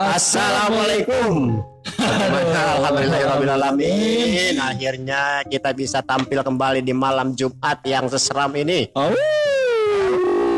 [0.00, 1.60] Assalamualaikum.
[2.00, 4.58] Alhamdulillahirobbilalamin.
[4.58, 8.90] Akhirnya kita bisa tampil kembali di malam Jumat yang seseram ini.
[8.98, 9.14] Oh,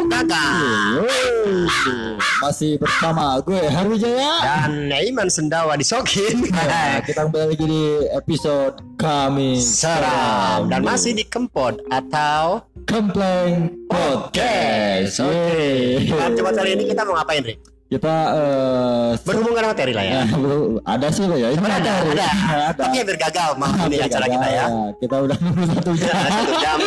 [0.09, 1.05] Kakak
[2.41, 3.59] masih bersama gue
[3.99, 4.33] Jaya.
[4.45, 6.47] dan Naiman Sendawa disokin.
[6.53, 7.85] Nah, kita kembali lagi di
[8.15, 15.19] episode kami Seram dan masih di Kempot atau Komplain Podcast.
[15.21, 16.07] Oke.
[16.07, 16.15] Yeay.
[16.15, 17.76] Kan coba kali ini kita mau ngapain, Rik?
[17.87, 20.21] Kita eh Berhubungan materi lah ya.
[20.93, 21.49] ada sih lo ya.
[21.49, 22.67] Ini Ada, ada, ada.
[22.75, 24.65] Tapi hampir gagal malam ini acara kita ya.
[24.99, 26.15] Kita udah satu jam.
[26.27, 26.79] satu jam.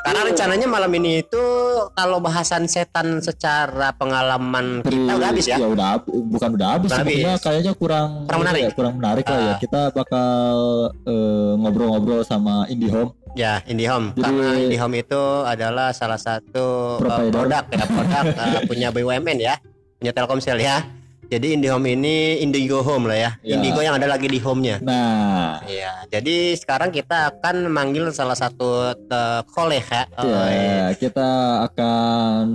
[0.00, 1.44] Karena rencananya malam ini itu
[1.92, 5.56] kalau bahasan setan secara pengalaman kita udah habis ya.
[5.56, 7.44] Ya udah bukan udah habis Udah sebenarnya habis.
[7.44, 8.62] kayaknya kurang Kurang menarik.
[8.62, 9.46] ya, kurang menarik lah ya.
[9.46, 9.56] Ah.
[9.58, 10.56] Kita bakal
[11.04, 13.12] eh, ngobrol-ngobrol sama IndiHome.
[13.36, 14.16] Ya, IndiHome.
[14.16, 17.36] Jadi- Karena IndiHome itu adalah salah satu uh, Provider.
[17.36, 19.54] produk ya, produk uh, punya BUMN ya,
[19.98, 20.84] punya Telkomsel ya.
[21.26, 23.30] Jadi IndiHome ini Indigo Home lah ya.
[23.42, 23.58] Ya.
[23.58, 24.78] Indigo yang ada lagi di home-nya.
[24.78, 30.06] Nah, Iya, jadi sekarang kita akan manggil salah satu uh, kolega.
[30.14, 30.84] Oh, ya, iya.
[30.94, 31.26] kita
[31.66, 32.46] akan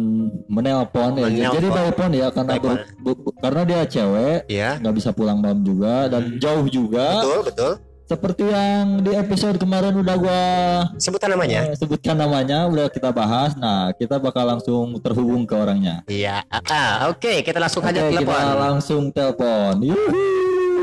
[0.48, 1.28] menelpon ya.
[1.28, 1.56] Menelpon.
[1.60, 5.60] Jadi by phone ya karena ber- bu- karena dia cewek Iya, nggak bisa pulang malam
[5.68, 7.20] juga dan jauh juga.
[7.20, 7.74] betul, betul.
[8.12, 10.44] Seperti yang di episode kemarin udah gua
[11.00, 11.72] Sebutkan namanya.
[11.72, 13.56] eh, sebutkan namanya, udah kita bahas.
[13.56, 16.04] Nah, kita bakal langsung terhubung ke orangnya.
[16.12, 16.44] Iya.
[16.52, 18.36] Ah, oke, kita langsung aja Oke, telepon.
[18.36, 19.80] kita langsung telepon.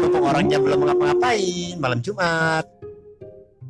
[0.01, 2.65] Mumpung orangnya belum ngapa-ngapain malam Jumat.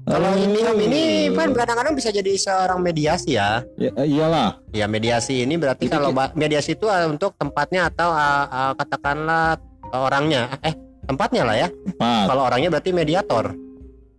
[0.07, 0.39] Kalau Halo.
[0.39, 1.03] IndiHome ini
[1.35, 3.67] kan kadang-kadang bisa jadi seorang mediasi ya.
[3.75, 4.63] Ya, eh, iyalah.
[4.71, 9.59] Ya mediasi ini berarti Jadi kalau mediasi itu uh, untuk tempatnya atau uh, uh, katakanlah
[9.91, 10.47] orangnya.
[10.63, 11.69] Eh tempatnya lah ya.
[11.73, 12.25] Empat.
[12.29, 13.57] Kalau orangnya berarti mediator.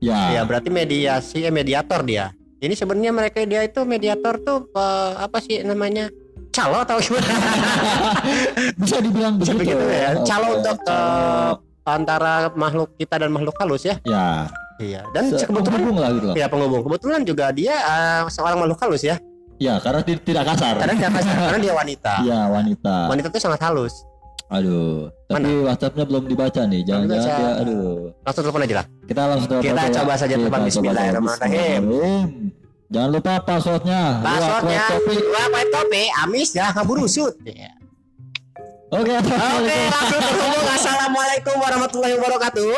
[0.02, 0.34] Ya.
[0.34, 2.34] Ya berarti mediasi eh, mediator dia.
[2.60, 6.10] Ini sebenarnya mereka dia itu mediator tuh uh, apa sih namanya?
[6.50, 7.24] Calo atau gimana?
[8.82, 9.78] Bisa dibilang Bisa begitu.
[9.78, 10.10] begitu ya.
[10.26, 11.52] Calo untuk uh,
[11.88, 13.96] antara makhluk kita dan makhluk halus ya.
[14.04, 14.50] ya.
[14.80, 15.04] Iya.
[15.12, 16.26] Dan Se- kebetulan penghubung lah gitu.
[16.32, 16.36] loh.
[16.36, 16.82] ya penghubung.
[16.84, 19.16] Kebetulan juga dia uh, seorang makhluk halus ya.
[19.60, 20.80] Ya, karena ti- tidak kasar.
[20.80, 22.14] Karena dia karena dia wanita.
[22.24, 22.96] Iya, wanita.
[23.12, 23.94] Wanita itu sangat halus.
[24.50, 26.82] Aduh, tapi WhatsApp-nya belum dibaca nih.
[26.82, 27.38] Jangan-jangan dibaca.
[27.38, 27.98] dia aduh.
[28.26, 28.86] Langsung telepon aja lah.
[29.06, 29.98] Kita langsung telepon Kita aja ya.
[30.02, 30.62] coba saja telepon.
[30.66, 31.84] Bismillahirrahmanirrahim.
[32.90, 34.02] Jangan lupa passwordnya.
[34.26, 34.82] Passwordnya.
[35.30, 37.38] Wah, kopi, amis ya kabur usut.
[38.90, 39.86] Oke, Oke, assalamualaikum.
[39.94, 40.66] langsung terhubung.
[40.66, 42.74] Assalamualaikum warahmatullahi wabarakatuh.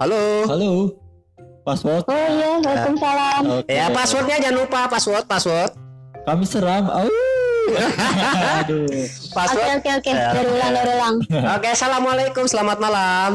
[0.00, 0.22] Halo.
[0.48, 0.70] Halo.
[1.60, 3.42] Password Oh iya, Waalaikumsalam.
[3.60, 3.74] Oke.
[3.74, 5.76] Ya, passwordnya jangan lupa password, password.
[6.24, 6.88] Kami seram.
[6.88, 7.25] Au.
[8.60, 8.86] Aduh.
[9.32, 10.30] Oke oke oke, Ya.
[10.32, 11.14] berulang berulang.
[11.52, 13.30] Oke, assalamualaikum, selamat malam.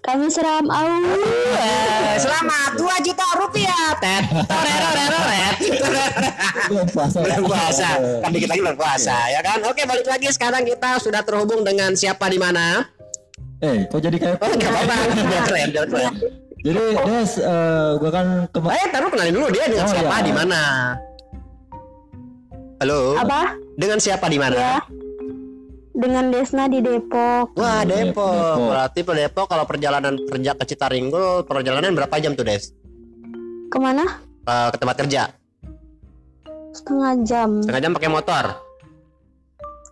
[0.00, 0.88] Kami seram au.
[1.56, 3.96] Eh, selamat 2 juta rupiah.
[3.96, 4.24] Tet.
[4.28, 5.56] Toreroreret.
[6.64, 7.18] Bulan puasa.
[7.20, 7.88] bulan puasa
[8.20, 11.92] kan dikit lagi bulan puasa ya kan oke balik lagi sekarang kita sudah terhubung dengan
[11.92, 12.88] siapa di mana
[13.60, 14.94] Eh, kok jadi kayak oh nggak apa-apa
[15.28, 16.12] biar keren biar keren
[16.58, 20.24] Jadi, Des, eh, gua kan kemarin eh taruh kenalin dulu dia dengan Oh, siapa iya.
[20.24, 20.60] di mana
[22.84, 23.56] halo Apa?
[23.80, 24.76] dengan siapa di mana Ya.
[25.94, 27.56] Dengan Desna di Depok.
[27.56, 28.12] wah Depok.
[28.12, 28.56] Depok.
[28.68, 32.76] berarti ke Depok kalau perjalanan kerja ke Citaringgul perjalanan berapa jam tuh Des
[33.72, 34.20] Ke mana?
[34.44, 35.32] Eh, ke tempat kerja
[36.76, 37.50] Setengah jam.
[37.64, 38.44] setengah jam pakai motor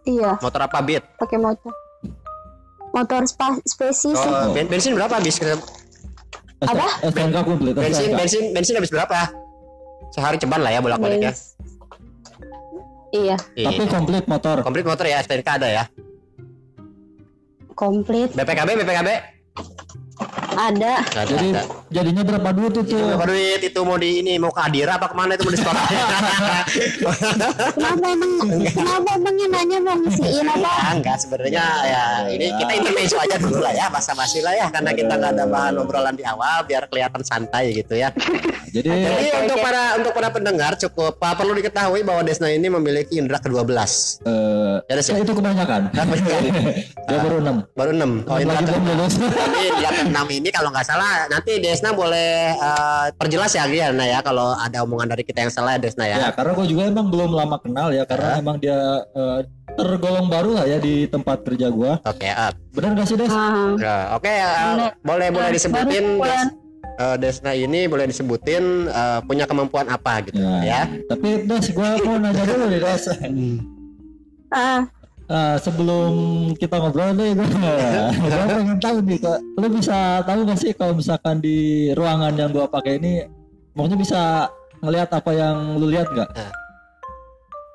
[0.04, 1.72] Iya, motor apa Beat pakai motor.
[2.92, 4.20] Motor spa spesies.
[4.20, 5.40] oh, ben- bensin berapa habis
[6.60, 7.08] Apa?
[7.72, 9.32] Bensin bensin bensin habis berapa
[10.12, 11.32] sehari ceban lah ya bolak balik ya.
[13.12, 14.64] Iya, Tapi komplit motor.
[14.64, 15.84] Komplit motor ya, STNK ada ya.
[17.76, 18.32] komplit.
[18.36, 19.08] BPKB, BPKB.
[20.52, 20.92] Ada.
[21.02, 21.62] Ada, Jadi ada.
[21.88, 22.94] jadinya berapa duit itu?
[22.94, 25.58] Berapa duit itu mau di ini mau ke Adira apa ke mana itu mau di
[25.58, 25.82] sekolah?
[27.72, 28.30] Kenapa emang?
[28.66, 30.70] Kenapa emangnya nanya mau ngisiin apa?
[30.72, 34.90] ya, enggak sebenarnya ya ini kita intermezzo aja dulu lah ya basa-basi lah ya karena
[34.92, 38.12] kita nggak ada bahan obrolan di awal biar kelihatan santai gitu ya.
[38.74, 43.38] Jadi Jadi untuk para untuk para pendengar cukup perlu diketahui bahwa Desna ini memiliki indera
[43.38, 43.68] ke-12.
[44.22, 45.16] eh Ya, Des, ya?
[45.16, 45.92] itu kebanyakan.
[47.08, 47.56] Dia baru enam.
[47.72, 48.24] Baru 6.
[48.24, 49.14] Oh, indera Lagi belum ke- lulus.
[49.20, 54.18] Tapi indera ke-6 ini kalau nggak salah nanti Desna boleh eh, perjelas ya Giana ya
[54.18, 56.16] kalau ada omongan dari kita yang salah ya Desna ya.
[56.18, 58.74] Ya, karena gue juga emang belum lama kenal ya, karena emang dia
[59.12, 59.38] eh,
[59.72, 61.96] tergolong baru lah ya di tempat kerja gua.
[62.04, 62.52] Oke, up.
[62.72, 63.28] Benar gak sih Des?
[63.28, 64.90] Ah, Nah, oke, uh, Bener.
[65.00, 66.04] boleh boleh Baru disebutin.
[66.20, 66.52] Des-
[67.00, 70.60] uh, Desna ini boleh disebutin uh, punya kemampuan apa gitu Ya.
[70.60, 70.82] ya.
[71.08, 73.02] Tapi Des, gua mau nanya dulu nih Des.
[74.50, 74.80] ah,
[75.26, 76.12] Ah, sebelum
[76.54, 77.32] kita ngobrol nih,
[78.20, 81.56] gue pengen tahu nih, kok lu bisa tahu gak sih kalau misalkan di
[81.94, 83.22] ruangan yang gua pakai ini,
[83.72, 84.20] maksudnya bisa
[84.82, 86.30] ngelihat apa yang lu lihat nggak?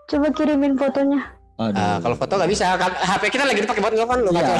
[0.08, 1.20] coba kirimin fotonya.
[1.60, 1.76] Aduh.
[1.76, 4.40] Ah, kalau foto nggak bisa kan HP kita lagi dipakai buat lu Iya.
[4.40, 4.60] kan.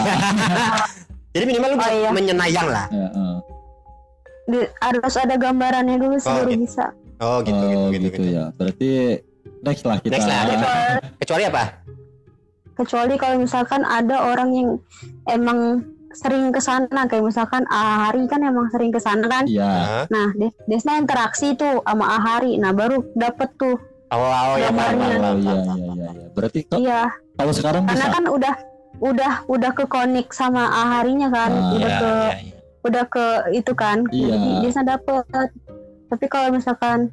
[1.38, 2.10] Jadi minimal lu Oh, iya.
[2.12, 2.86] menyenayang lah.
[2.92, 3.08] Ya.
[4.48, 6.64] Di- harus ada gambarannya dulu sih Oh, baru gitu.
[6.68, 6.86] bisa.
[7.24, 8.04] Oh gitu gitu Oh, gitu.
[8.12, 8.28] gitu, gitu.
[8.28, 8.46] ya.
[8.60, 8.90] Berarti
[9.64, 10.14] next lah kita.
[10.20, 10.68] Next lah, kita.
[11.24, 11.64] Kecuali apa?
[12.78, 14.70] Kecuali kalau misalkan ada orang yang
[15.26, 15.82] emang
[16.14, 19.46] sering ke sana kayak misalkan Ahari kan emang sering ke sana kan.
[19.46, 20.06] Iya.
[20.08, 22.58] Nah, Des Desna interaksi tuh sama Ahari.
[22.58, 23.78] Nah, baru dapet tuh.
[24.08, 24.98] Oh, oh ya iya paham.
[25.44, 25.56] iya.
[25.76, 26.12] iya.
[26.32, 27.02] Berarti kok Iya,
[27.36, 28.16] kalau sekarang karena bisa.
[28.16, 28.56] kan udah
[28.98, 31.52] udah udah ke konik sama Aharinya kan.
[31.52, 32.56] Ah, udah Iya, ke iya, iya.
[32.88, 33.98] udah ke itu kan.
[34.08, 34.32] Iya.
[34.32, 35.24] Jadi Desna dapet.
[36.08, 37.12] Tapi kalau misalkan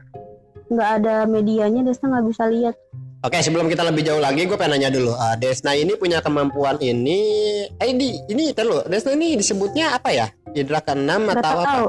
[0.70, 2.76] nggak ada medianya Desna nggak bisa lihat.
[3.24, 5.16] Oke, sebelum kita lebih jauh lagi, gue pengen nanya dulu.
[5.16, 7.24] Ah, Desna ini punya kemampuan ini.
[7.72, 8.84] Eh, di ini terus.
[8.84, 10.28] Desna ini disebutnya apa ya?
[10.52, 11.64] Indra keenam atau apa?
[11.64, 11.86] tahu.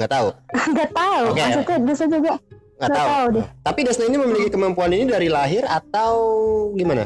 [0.00, 0.28] Nggak tahu.
[0.72, 1.24] Nggak tahu.
[1.28, 1.42] Oke.
[1.44, 2.40] Maksudnya Desna juga Nggak
[2.80, 3.08] nggak tahu.
[3.12, 3.46] tahu deh.
[3.60, 6.12] Tapi Desna ini memiliki kemampuan ini dari lahir atau
[6.72, 7.04] gimana?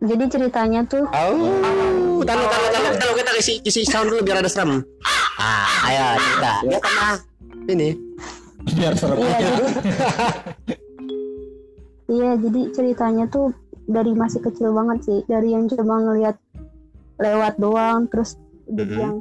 [0.00, 4.48] Jadi ceritanya tuh Oh, tahu tahu tahu tahu kita isi isi sound dulu biar ada
[4.48, 4.80] serem.
[5.36, 6.52] Ah, ayo kita.
[6.64, 7.12] Dia pernah
[7.66, 7.88] ini.
[8.78, 9.52] biar serem Iya, aja.
[12.10, 13.54] jadi Iya, jadi ceritanya tuh
[13.86, 16.34] dari masih kecil banget sih, dari yang cuma ngelihat
[17.16, 18.34] lewat doang, terus
[18.66, 18.98] udah Mhm.
[18.98, 19.14] yang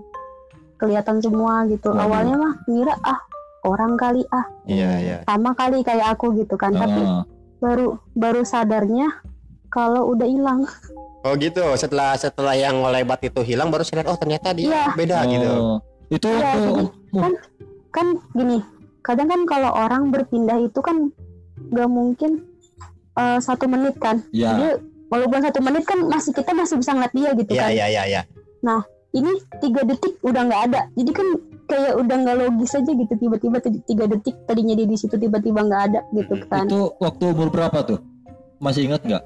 [0.76, 1.90] kelihatan semua gitu.
[1.90, 2.02] Waduh.
[2.02, 3.20] Awalnya mah ngira ah
[3.62, 5.18] orang kali ah Iya, iya.
[5.24, 7.24] sama kali kayak aku gitu kan, tapi Ah,
[7.60, 9.22] baru baru sadarnya
[9.68, 10.66] kalau udah hilang.
[11.20, 11.62] Oh gitu.
[11.76, 14.84] Setelah setelah yang lebat itu hilang baru sadar oh ternyata dia Iya.
[14.96, 15.50] beda gitu.
[15.52, 15.78] oh.
[16.10, 17.34] Itu Iya, waktu jadi oh, kan
[17.90, 18.58] kan gini,
[19.02, 21.12] kadang kan kalau orang berpindah itu kan
[21.70, 22.48] gak mungkin
[23.20, 24.24] eh, satu menit kan.
[24.32, 24.56] ya.
[24.56, 24.72] Dia
[25.08, 27.70] walaupun satu menit kan masih kita masih bisa ngeliat dia gitu Iya, kan.
[27.72, 28.22] iya, iya, iya.
[29.10, 31.28] ini tiga detik udah nggak ada jadi kan
[31.66, 35.66] kayak udah nggak logis aja gitu tiba-tiba tadi- tiga detik tadinya dia di situ tiba-tiba
[35.66, 36.46] nggak ada gitu Mm-mm.
[36.46, 38.00] kan Itu waktu umur berapa tuh?
[38.60, 39.24] Masih ingat nggak?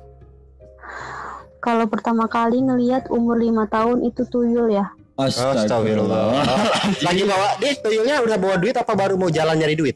[1.60, 6.42] kalau pertama kali ngelihat umur lima tahun itu tuyul ya Astagfirullah.
[7.06, 9.96] Lagi bawa dia tuyulnya udah bawa duit apa baru mau jalan nyari duit?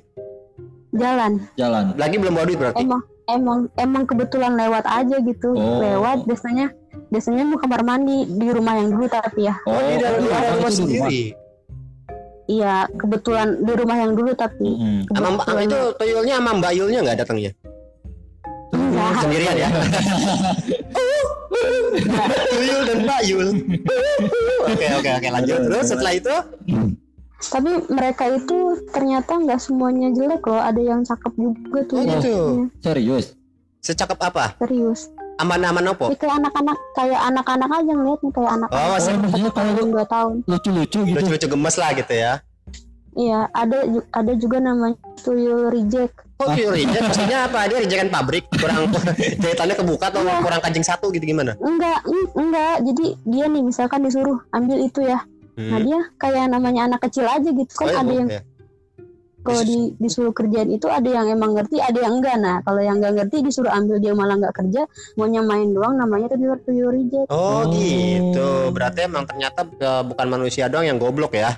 [0.91, 1.85] Jalan Jalan.
[1.93, 2.79] Lagi belum bawa duit berarti.
[2.79, 5.77] emang emang emang kebetulan lewat aja gitu Oh.
[5.77, 6.71] lewat biasanya
[7.07, 10.31] biasanya mau kamar mandi di rumah yang dulu tapi ya Oh, itu di dalam rumah
[10.31, 10.71] itu di rumah.
[10.71, 11.23] sendiri.
[12.47, 14.69] iya kebetulan di rumah yang dulu tapi.
[15.09, 17.51] Sama Mbak- kebetulan itu tuyulnya sama Mbak Yulnya nggak datangnya?
[18.69, 19.69] enggak Sendirian ya.
[22.47, 23.47] Tuyul dan Mbak Yul.
[24.65, 26.35] Oke oke oke lanjut terus setelah itu
[27.39, 28.57] tapi mereka itu
[28.87, 32.27] ternyata nggak semuanya jelek loh ada yang cakep juga tuh Oh, gitu.
[32.27, 33.25] Iya, Serius.
[33.79, 34.45] secakep apa?
[34.57, 35.07] serius
[35.37, 36.09] Aman-aman opo?
[36.09, 40.05] Ya, kayak anak-anak kayak anak-anak aja ngeliat nih kayak anak Oh, Oh, maksudnya kalau dua
[40.07, 41.13] tahun lucu-lucu gitu.
[41.15, 42.33] lucu-lucu gemes lah gitu ya.
[43.13, 43.77] iya ada
[44.11, 47.65] ada juga namanya tuyul reject Oh, tuyul reject maksudnya apa?
[47.65, 48.89] Dia rejekan pabrik kurang
[49.41, 50.37] jahitannya kebuka atau Iya.
[50.39, 51.53] kurang kancing satu gitu gimana?
[51.59, 55.21] enggak en- enggak jadi dia nih misalkan disuruh ambil itu ya
[55.59, 55.83] nah Hmm.
[55.83, 58.13] dia kayak namanya anak kecil aja gitu kan Oh, iya, ada Bu.
[58.15, 58.41] yang Ya.
[59.43, 62.97] kalau di, disuruh kerjaan itu ada yang emang ngerti ada yang enggak nah kalau yang
[62.97, 64.81] enggak ngerti disuruh ambil dia malah nggak kerja
[65.13, 67.71] maunya main doang namanya tuyul tuyul reject Oh, Oh.
[67.71, 68.49] gitu.
[68.69, 71.57] Berarti emang ternyata eh, bukan manusia doang yang goblok ya.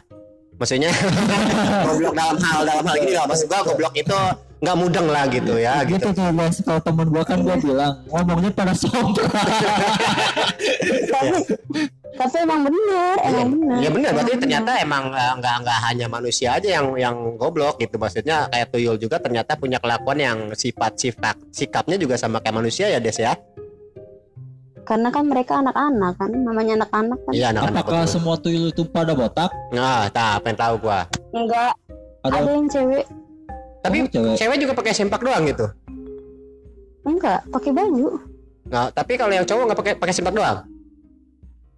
[0.55, 0.91] Maksudnya
[1.87, 3.25] goblok dalam hal dalam hal ini lah.
[3.25, 4.15] Maksud gua goblok itu
[4.59, 6.19] nggak mudeng lah gitu ya gitu gitu.
[6.19, 9.15] tuh mas kalau temen gua kan gua bilang ngomongnya pada sombong
[11.09, 11.39] tapi
[12.09, 16.05] tapi emang bener emang bener Ya benar, berarti Emang ternyata emang eh, nggak nggak hanya
[16.05, 17.95] manusia aja yang yang goblok gitu.
[17.95, 22.87] Maksudnya kayak tuyul juga ternyata punya kelakuan yang sifat sifat sikapnya juga sama kayak manusia
[22.87, 23.37] ya Des ya.
[24.81, 27.77] karena kan mereka anak-anak kan namanya anak-anak kan Iya anak-anak.
[27.77, 28.11] apakah betul.
[28.11, 31.05] semua tuyul itu pada botak Nah, tak pengen tahu gua.
[31.29, 31.77] enggak
[32.19, 33.05] ada, ada yang cewek
[33.79, 35.69] Tapi Oh, cewek cewek juga pakai sempak doang gitu.
[37.05, 38.17] enggak pakai baju
[38.65, 40.57] Nah, tapi kalau yang cowok nggak pakai pakai sempak doang.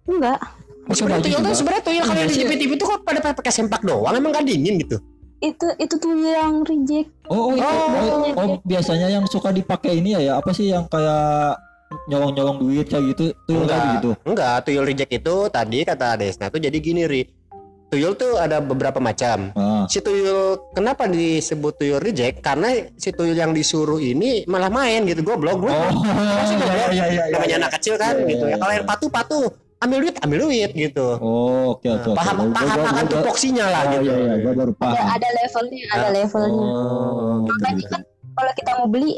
[0.04, 0.38] Enggak
[0.82, 3.86] Sebenarnya tuyul tuh sebenarnya tuyul kalau yang di Iya TV tuh kok pada pakai sempak
[3.86, 4.98] doang emang gak dingin gitu.
[5.38, 7.62] itu itu tuh yang reject oh, oh, itu.
[7.62, 11.58] Oh, oh, biasanya oh, biasanya yang suka dipakai ini ya ya apa sih yang kayak
[12.06, 13.74] nyolong nyolong duit kayak gitu tuyul Enggak.
[13.74, 17.22] tadi gitu Enggak, tuyul reject itu tadi kata Desna tuh jadi gini ri.
[17.92, 19.52] Tuyul tuh ada beberapa macam.
[19.52, 19.84] ah.
[19.84, 22.40] Si tuyul kenapa disebut tuyul reject?
[22.40, 25.92] Karena si tuyul yang disuruh ini malah main gitu goblok oh goblok.
[26.56, 28.48] iya iya iya iya Namanya anak kecil kan Iya, gitu ya.
[28.48, 28.78] iya, Kalau iya.
[28.80, 29.46] yang patuh patuh
[29.82, 31.06] ambil duit ambil duit gitu.
[31.18, 32.16] oh oke oke oke.
[32.16, 34.02] paham Gua- paham gua- akan gua- tupoksinya lah oh gitu.
[34.04, 36.10] iya iya gua baru ada paham ada levelnya ada Ah.
[36.12, 37.90] levelnya oh gitu, makanya gitu.
[37.90, 39.10] kan kalau kita mau beli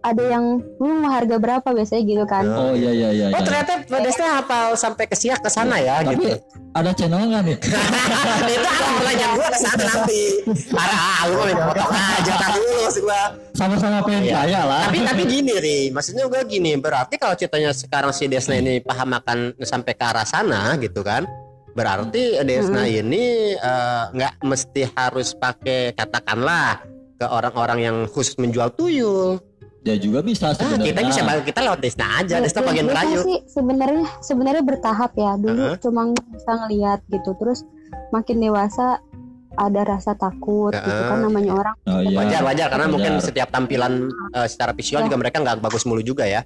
[0.00, 0.44] ada yang
[0.80, 3.26] lu mau harga berapa biasanya gitu kan Oh iya iya iya.
[3.28, 3.44] Oh iya.
[3.44, 6.40] ternyata Desna hafal sampai ke siak ke sana ya Tapi gitu.
[6.72, 7.56] ada channel nggak nih?
[8.48, 10.22] itu akan belajar gua ke sana nanti.
[10.70, 13.22] Parah, lu minta potong aja tar dulu maksud gua.
[13.52, 14.34] Sama-sama pengen Iya.
[14.40, 14.80] kaya lah.
[14.86, 19.10] Tapi tapi gini Ri, maksudnya gua gini, berarti kalau ceritanya sekarang si Desna ini paham
[19.12, 21.26] akan sampai ke arah sana gitu kan.
[21.74, 26.80] Berarti Desna ini eh, nggak mesti harus pakai katakanlah
[27.14, 29.42] ke orang-orang yang khusus menjual tuyul.
[29.80, 30.86] Ya juga bisa Nah, sebenarnya.
[30.86, 33.18] kita bisa kita lewat Desna aja, Ya, Desna ya, bagian merayu.
[33.22, 35.76] sih sebenarnya sebenarnya bertahap ya dulu Heeh.
[35.78, 37.64] cuma bisa ngelihat gitu terus
[38.10, 39.00] makin dewasa
[39.52, 41.08] ada rasa takut gitu Heeh.
[41.08, 42.12] kan namanya orang Oh, iya.
[42.14, 42.92] Wajar wajar karena Wajar.
[42.92, 43.92] mungkin setiap tampilan
[44.30, 45.06] eh, secara visual Ya.
[45.06, 46.44] juga mereka nggak bagus mulu juga ya.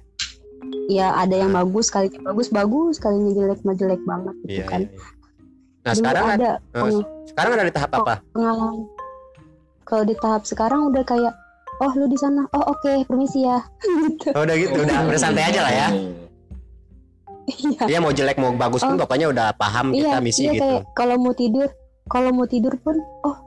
[0.87, 4.65] ya ada yang bagus kali bagus bagus kalinya jelek mah jelek banget gitu Iya.
[4.65, 5.03] kan iya, iya.
[5.77, 8.13] Nah Dulu sekarang ada peng- sekarang ada di tahap apa?
[8.31, 8.75] pengalaman
[9.83, 11.33] kalau di tahap sekarang udah kayak
[11.77, 12.45] oh lu di sana.
[12.51, 13.59] Oh oke permisi ya.
[14.05, 14.29] Gitu.
[14.31, 15.87] Oh, udah gitu, udah, udah santai aja lah ya.
[17.47, 17.81] iya.
[17.85, 18.99] Iya mau jelek mau bagus pun Oh.
[18.99, 20.61] pokoknya udah paham kita iya misi iya gitu.
[20.61, 21.69] kayak kalau mau tidur
[22.05, 23.37] kalau mau tidur pun oh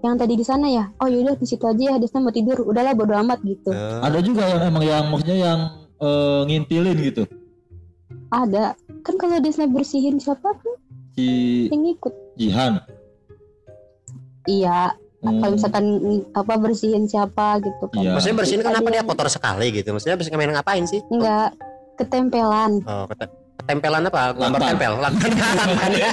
[0.00, 0.84] yang tadi di sana ya?
[0.98, 2.60] Oh yaudah di situ aja ya Desna mau tidur.
[2.60, 3.72] Udahlah bodo amat gitu.
[3.72, 5.60] Eh, Ada juga yang emang yang maksudnya yang
[5.96, 7.24] eh, ngintilin gitu.
[8.28, 8.74] ada.
[9.00, 10.50] Kan kalau Desna bersihin siapa?
[11.14, 11.24] Si
[11.70, 12.82] yang ikut Jihan.
[14.44, 14.92] iya
[15.24, 15.84] Hmm, kalau misalkan
[16.30, 18.12] apa bersihin siapa gitu kan Iya.
[18.12, 19.88] Maksudnya bersihin kenapa dia kotor sekali gitu?
[19.88, 21.00] Maksudnya bisa main ngapain sih?
[21.08, 21.56] enggak
[21.94, 24.34] ketempelan Oh, kete- ketempelan apa?
[24.34, 25.32] Gambar tempel, lakban
[25.94, 26.10] ya.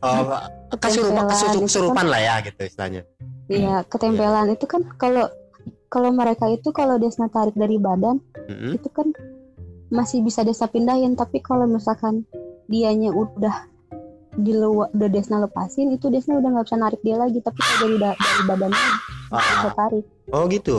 [0.00, 0.32] Oh,
[0.72, 3.02] kesurupan, Ketempelan, kesurupan lah ya gitu istilahnya.
[3.46, 5.28] iya ketempelan itu kan kalau
[5.86, 8.76] kalau mereka itu kalau Desna tarik dari badan Mm-mm.
[8.76, 9.12] itu kan
[9.88, 12.24] masih bisa Desna pindahin tapi kalau misalkan
[12.64, 13.67] dianya udah
[14.38, 17.76] di luar udah Desna lepasin itu Desna udah nggak bisa narik dia lagi tapi kalau
[17.82, 18.82] dari da- dari badannya
[19.28, 20.76] bisa Ah, tarik oh gitu.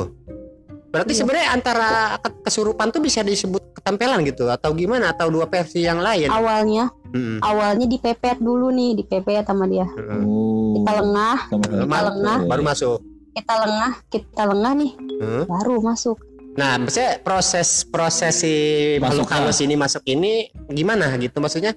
[0.89, 1.19] Berarti Iya.
[1.21, 5.99] sebenarnya antara ke- kesurupan tuh bisa disebut ketempelan gitu atau gimana atau dua versi yang
[5.99, 6.25] lain?
[6.27, 7.37] awalnya Mm-mm.
[7.41, 9.85] awalnya dipepet dulu nih dipepet sama dia.
[9.85, 10.81] Oh.
[10.81, 12.37] kita lengah Sama Kita kayak- lengah.
[12.47, 12.97] Baru masuk.
[13.29, 15.43] kita lengah kita lengah nih Hmm.
[15.45, 16.17] baru masuk
[16.49, 18.51] Nah, maksudnya proses proses si
[18.97, 21.71] Masuk makhluk halus ini masuk ini gimana gitu maksudnya?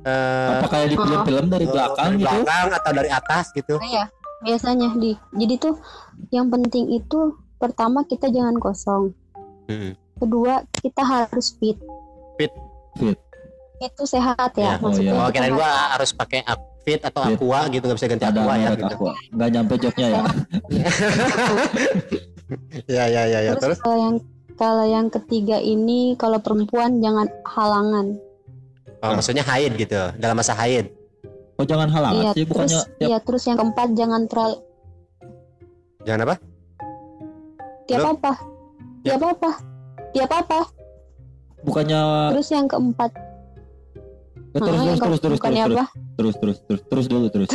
[0.00, 2.24] Eh, Apa kayak di film-film dari belakang dari gitu?
[2.24, 3.74] belakang atau dari atas gitu?
[3.76, 4.04] Nah, ya
[4.40, 5.74] biasanya di jadi tuh
[6.28, 7.18] yang penting itu
[7.54, 9.12] pertama kita jangan kosong
[9.66, 9.92] Hmm.
[10.16, 11.76] kedua kita harus fit
[12.34, 12.48] Fit.
[12.96, 13.20] Fit.
[13.78, 14.56] itu sehat Ya.
[14.56, 15.20] ya, Oh, maksudnya iya.
[15.20, 16.40] Oh, kirain harus- gua harus pakai
[16.80, 17.36] fit atau Fit.
[17.38, 18.94] aqua gitu nggak bisa ganti Ada aqua ya gitu.
[19.30, 20.22] Nggak nyampe joknya ya.
[22.88, 23.78] Ya ya ya ya terus terus.
[23.80, 24.16] kalau yang
[24.56, 28.18] kalau yang ketiga ini kalau perempuan jangan halangan
[29.00, 30.92] Oh, maksudnya haid gitu dalam masa haid.
[31.56, 34.56] Oh jangan halangan iya sih terus bukannya tiap iya terus yang keempat jangan terlalu
[36.00, 36.34] Jangan apa?
[37.84, 38.10] tiap Halo?
[38.14, 38.32] apa
[39.02, 39.50] tiap apa
[40.10, 40.58] tiap apa
[41.60, 43.10] bukannya terus yang keempat
[44.50, 47.06] Eh, terus Ah, terus yang terus ke- terus bukannya terus apa terus terus terus terus
[47.06, 47.50] dulu terus.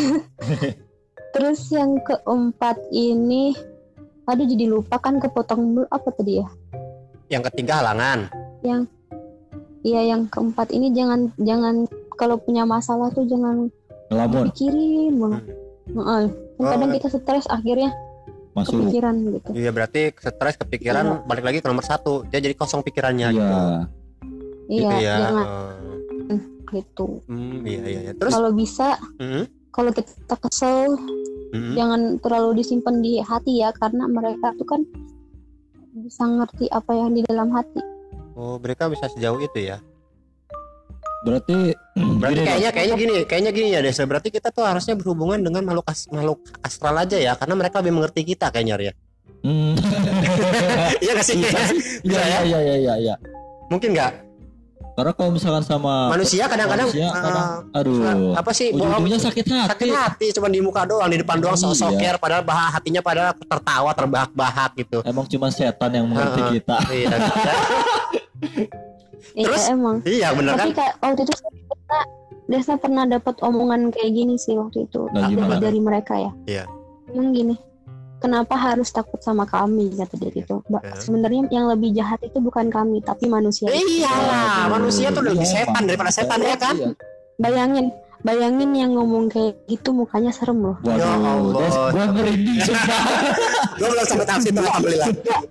[1.34, 3.58] terus yang keempat ini
[4.24, 6.48] aduh jadi lupa kan kepotong dulu apa tadi ya
[7.28, 8.30] Yang ketiga halangan.
[9.86, 11.86] Iya yang keempat ini jangan jangan
[12.18, 13.70] kalau punya masalah tuh jangan
[14.10, 15.44] Ngelamun pikirin banget.
[15.46, 16.26] Kan
[16.58, 16.66] Oh.
[16.66, 17.94] Kadang kita stres akhirnya
[18.58, 18.82] masuk.
[18.82, 19.50] kepikiran gitu.
[19.54, 23.38] Iya berarti stres kepikiran balik lagi ke nomor satu dia jadi kosong pikirannya Iya.
[23.38, 23.58] gitu.
[24.66, 25.16] Iya, Gitu ya.
[25.22, 26.42] jangan Oh.
[26.74, 27.08] gitu.
[27.30, 28.14] Hmm, iya iya iya.
[28.18, 30.98] Terus Kalau bisa Hmm, kalau kita kesel
[31.54, 31.74] hmm.
[31.78, 34.82] jangan terlalu disimpan di hati ya karena mereka tuh kan
[35.94, 37.80] bisa ngerti apa yang di dalam hati.
[38.36, 39.80] Oh, mereka bisa sejauh itu ya.
[41.24, 41.74] Berarti
[42.22, 44.04] Berarti gini, kayaknya kayaknya gini, kayaknya gini ya Desa.
[44.04, 47.94] Berarti kita tuh harusnya berhubungan dengan makhluk as- makhluk astral aja ya, karena mereka lebih
[47.96, 48.94] mengerti kita kayaknya ya.
[49.42, 49.74] Hmm.
[51.04, 51.38] Iya nggak sih?
[51.38, 51.50] Iya
[52.02, 52.40] Bisa iya ya?
[52.44, 53.16] iya iya iya iya.
[53.68, 54.12] Mungkin nggak?
[54.96, 58.32] Karena kalau misalkan sama Manusia kadang-kadang manusia, kadang, aduh.
[58.32, 58.72] apa sih?
[58.72, 59.70] bohong Ujung-ujungnya sakit hati.
[59.76, 61.68] sakit hati cuma di muka doang, di depan doang Iya.
[61.68, 65.04] sok-soker padahal bah hatinya pada tertawa terbahak-bahak gitu.
[65.04, 66.52] Emang cuma setan yang mengerti Heeh.
[66.58, 66.76] kita.
[66.88, 67.08] Iya,
[69.32, 69.64] Iya Terus?
[69.68, 69.96] emang.
[70.04, 70.68] iya bener kan?
[70.68, 72.00] Tapi kak waktu itu Desna,
[72.46, 75.58] Desna pernah dapat omongan kayak gini sih waktu itu Nah, dari, gimana?
[75.58, 76.32] dari mereka ya.
[76.46, 76.64] Iya.
[77.08, 77.56] Emang gini,
[78.18, 80.62] kenapa harus takut sama kami kata dia gitu.
[80.66, 81.00] Ba- Oke.
[81.00, 83.66] Sebenarnya yang lebih jahat itu bukan kami tapi manusia.
[83.68, 83.82] itu.
[84.00, 86.76] Iyalah, manusia tuh lebih Iya, setan daripada setan ya kan?
[86.76, 86.92] Iya.
[87.36, 87.86] Bayangin,
[88.22, 90.78] bayangin yang ngomong kayak gitu mukanya serem loh.
[90.84, 91.66] Ya Allah.
[91.90, 92.62] Gua merinding.
[93.76, 95.10] Gue belum sampai tahap situ alhamdulillah.
[95.10, 95.42] Enggak,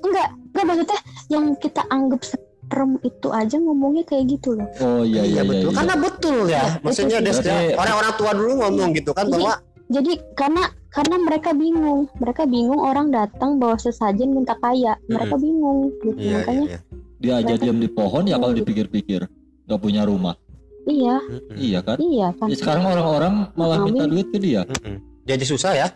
[0.00, 0.28] enggak
[0.62, 4.68] maksudnya yang kita anggap serem itu aja ngomongnya kayak gitu loh.
[4.78, 5.42] Oh iya iya iya.
[5.42, 5.70] betul.
[5.70, 5.76] iya.
[5.76, 6.64] Karena betul ya.
[6.80, 12.46] Maksudnya ya, orang-orang tua dulu ngomong gitu kan bahwa jadi karena karena mereka bingung mereka
[12.46, 16.78] bingung orang datang bawa sesajen minta kaya mereka bingung gitu Iya, makanya iya,
[17.18, 19.20] Dia aja Mereka- diam di pohon ya kalau dipikir-pikir
[19.64, 20.36] nggak punya rumah.
[20.84, 21.16] iya.
[21.56, 21.96] Iya kan?
[21.98, 24.68] iya kan Ya, sekarang orang-orang malah minta duit ke dia.
[24.68, 25.13] Mm-mm.
[25.24, 25.86] Dia aja susah ya.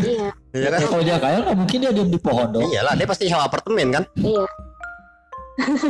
[0.00, 0.78] iya Iya kan?
[0.78, 2.62] Ya, kalau dia kaya nggak mungkin dia diam di pohon dong.
[2.64, 4.04] Iyalah, dia pasti sewa apartemen kan?
[4.16, 4.44] iya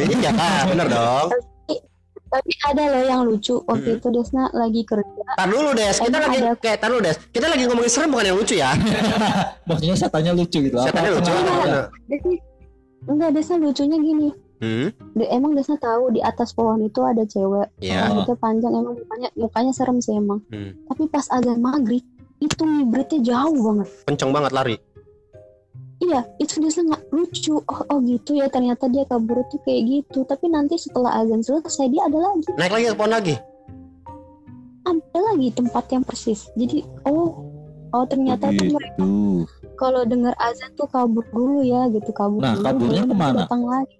[0.03, 1.29] iya kan, bener dong.
[2.27, 5.05] tapi ada loh yang lucu waktu itu Desna lagi kerja
[5.37, 7.21] Tar dulu Des, kita lagi ada- kayak tar dulu Des.
[7.29, 8.73] Kita lagi ngomongin serem bukan yang lucu ya.
[9.69, 10.73] Maksudnya setannya lucu gitu.
[10.75, 11.29] Saya tanya lucu.
[12.09, 12.33] Desna
[13.05, 17.67] enggak Desna lucunya gini Hmm, De- emang Desna tahu di atas pohon itu ada cewek
[17.81, 18.07] iya.
[18.09, 18.23] Oh.
[18.23, 20.71] itu panjang emang mukanya mukanya serem sih emang Hmm.
[20.87, 22.07] tapi pas azan maghrib
[22.43, 24.77] itu ngibritnya jauh banget Kenceng banget lari.
[26.03, 27.63] Iya, itu dia nggak lucu.
[27.63, 28.51] Oh, oh gitu ya.
[28.51, 30.27] Ternyata dia kabur tuh kayak gitu.
[30.27, 33.37] Tapi nanti setelah azan selesai dia ada lagi, Naik lagi ke pohon lagi.
[34.83, 36.51] ada lagi tempat yang persis.
[36.59, 37.39] Jadi, oh,
[37.95, 39.07] oh ternyata tuh mereka
[39.79, 42.43] kalau dengar azan tuh kabur dulu ya, gitu kabur.
[42.43, 43.39] Nah, dulu, kaburnya baru ke mana?
[43.47, 43.97] Datang lagi.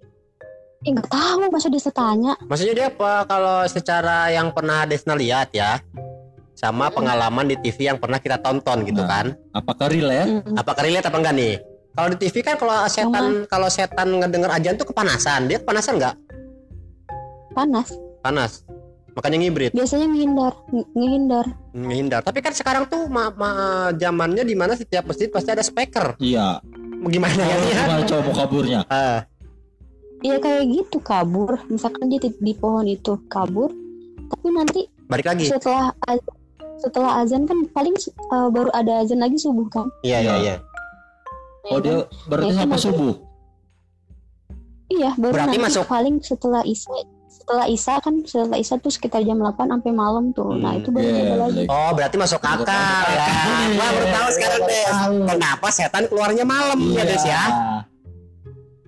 [0.83, 2.33] Eh tahu, masa dia tanya.
[2.43, 5.79] Maksudnya dia apa kalau secara yang pernah Desna lihat ya?
[6.53, 6.95] Sama Hmm.
[6.95, 9.09] pengalaman di TV yang pernah kita tonton gitu Nah.
[9.09, 9.25] kan.
[9.51, 10.29] Apakah relate?
[10.31, 10.55] Mm-mm.
[10.55, 11.53] Apakah relate apa enggak nih?
[11.91, 15.45] Kalau di TV kan kalau setan kalau setan ngedenger ajan tuh kepanasan.
[15.45, 16.15] Dia kepanasan nggak?
[17.51, 17.89] Panas.
[18.19, 18.51] Panas.
[19.13, 21.45] Makanya ngibrit, Biasanya ngehindar, nge- ngehindar.
[21.71, 22.21] menghindar.
[22.23, 26.17] Tapi kan sekarang tuh ma ma- zamannya di mana setiap masjid pasti ada speaker.
[26.17, 26.57] Iya.
[27.03, 27.55] Gimana ya?
[27.61, 28.81] Gimana mau kaburnya?
[28.89, 29.21] Ah,
[30.19, 31.61] Iya kayak gitu kabur.
[31.67, 33.69] Misalkan dia di, di pohon itu kabur,
[34.25, 35.45] tapi nanti balik lagi.
[35.45, 35.91] setelah
[36.83, 37.95] setelah azan kan paling
[38.27, 39.87] uh, baru ada azan lagi subuh kan?
[40.01, 40.55] Iya iya iya.
[41.65, 43.13] Oh dia berarti Ya, sampai kan subuh.
[44.89, 46.91] Iya, baru Berarti nanti masuk- paling setelah Isya.
[47.33, 50.53] Setelah Isya kan setelah Isya tuh sekitar jam 8 sampai malam tuh.
[50.53, 51.63] Nah, Hmm, itu baru ada lagi.
[51.65, 53.27] Oh berarti masuk Masuk akal ya.
[53.73, 54.95] Gua baru tahu sekarang Des.
[55.25, 57.43] Kenapa setan keluarnya malam ya Des ya?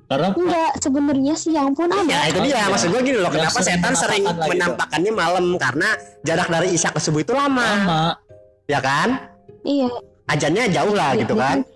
[0.05, 2.05] Karena Enggak, sebenarnya siang pun ada.
[2.05, 4.45] Ya itu dia maksud gue gini loh Yang kenapa setan sering gitu.
[4.47, 5.89] menampakkannya malam karena
[6.21, 8.03] jarak dari isya ke subuh itu lama lama.
[8.65, 9.89] ya kan Iya,
[10.27, 11.41] ajannya jauh lah Iya, gitu iya.
[11.41, 11.74] kan iya.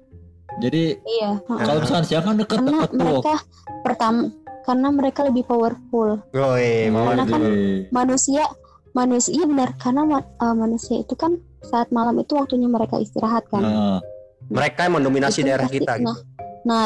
[0.60, 1.36] Jadi heeh.
[1.48, 2.98] kalau misalkan siang kan Karena deket-deket tuh.
[3.00, 3.34] mereka
[3.82, 4.22] pertama
[4.62, 6.10] karena mereka lebih powerful.
[6.30, 7.42] Woi, Karena kan
[7.90, 8.44] manusia
[8.92, 13.46] manusia iya benar karena ma- uh, manusia itu kan saat malam itu waktunya mereka istirahat
[13.48, 13.62] kan.
[13.62, 13.98] Nah,
[14.46, 16.18] mereka yang mendominasi Itu daerah pasti- kita nah, gitu Nah,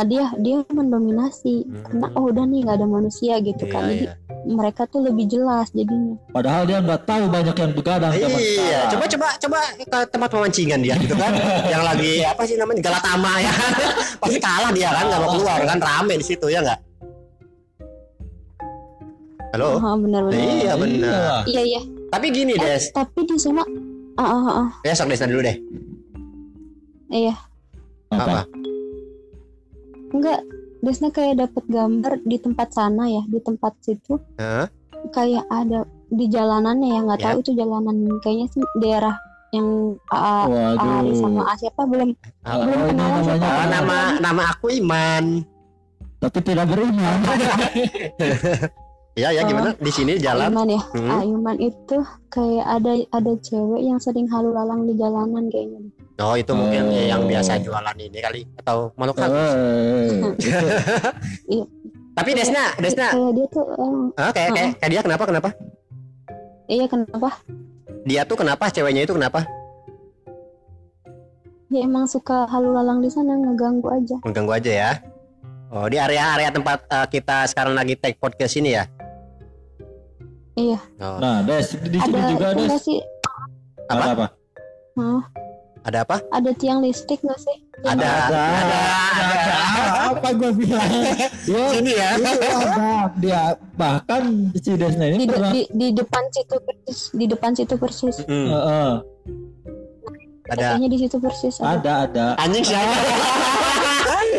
[0.04, 1.82] dia dia mendominasi Hmm.
[1.84, 3.84] karena oh udah nih nggak ada manusia gitu Iya, kan.
[3.84, 4.14] Jadi iya.
[4.46, 6.16] mereka tuh lebih jelas jadinya.
[6.30, 8.90] padahal dia nggak tahu banyak yang begadang Iya, sekarang.
[8.90, 11.32] coba coba coba ke tempat pemancingan dia gitu kan,
[11.74, 13.54] yang lagi apa sih namanya Galatama ya
[14.22, 16.80] pasti kalah dia kan, nggak mau keluar kan, rame di situ ya nggak?
[19.52, 20.34] Halo, Oh, benar-benar.
[20.34, 21.46] iya benar.
[21.46, 21.82] Iya iya.
[22.10, 23.62] Tapi gini Eh, Des, tapi di sana
[24.14, 25.58] ah ah, ah, ya sok Desna dulu deh.
[27.12, 27.34] iya
[28.10, 28.22] Apa?
[28.24, 28.40] Apa?
[30.14, 30.40] Enggak
[30.80, 34.68] Desna kayak dapat gambar di tempat sana ya di tempat situ Hah?
[35.10, 37.26] kayak ada di jalanannya ya nggak Ya.
[37.26, 39.16] tahu itu jalanan kayaknya sih daerah
[39.52, 41.46] yang A, A, Ari sama.
[41.46, 42.10] A siapa belum
[42.42, 43.48] Oh, belum ini kenal namanya siapa.
[43.54, 45.26] Oh, nama nama aku Iman.
[46.18, 47.18] tapi tidak beriman.
[49.14, 49.78] Ya ya gimana?
[49.78, 50.50] Di sini jalan.
[50.50, 51.10] Ayuman ya Hmm.
[51.22, 51.98] Ayuman itu
[52.28, 56.94] kayak ada ada cewek yang sering halu lalang di jalanan kayaknya Oh itu mungkin Oh.
[56.94, 59.50] yang biasa jualan ini kali atau makhluk halus.
[59.52, 60.10] Eh,
[61.58, 61.66] Iya.
[62.14, 65.50] Tapi Desna, Desna, kayak dia tuh eh, ah, kayak, kayak kayak dia kenapa kenapa?
[66.66, 67.30] iya kenapa
[68.06, 68.70] Dia tuh kenapa?
[68.70, 69.42] Ceweknya itu kenapa?
[71.68, 74.92] dia emang suka halu lalang di sana ngeganggu aja Mengganggu aja ya.
[75.74, 78.86] Oh di area-area tempat eh, kita sekarang lagi take podcast ini ya?
[80.54, 80.78] Iya.
[81.02, 82.78] Oh, Nah, Des, di sini ada juga Des.
[82.78, 83.02] sih
[83.90, 84.06] Apa?
[84.06, 84.28] Ada apa?
[85.84, 86.18] Ada apa?
[86.30, 89.54] ada tiang listrik nggak sih Yang Ada, Ada, ada, ada.
[90.06, 90.88] Apa gue bilang?
[91.44, 92.10] Dia Sini ya.
[92.16, 92.92] Iya, ada.
[93.18, 93.42] Dia
[93.74, 97.76] bahkan si Desna di, ini de- pernah di, di depan situ persis di depan situ
[97.76, 98.94] persis Hmm, Eh, eh,
[100.46, 100.66] ada.
[100.70, 101.72] katanya di situ persis ada.
[101.74, 102.26] ada ada.
[102.38, 102.94] Anjing siapa?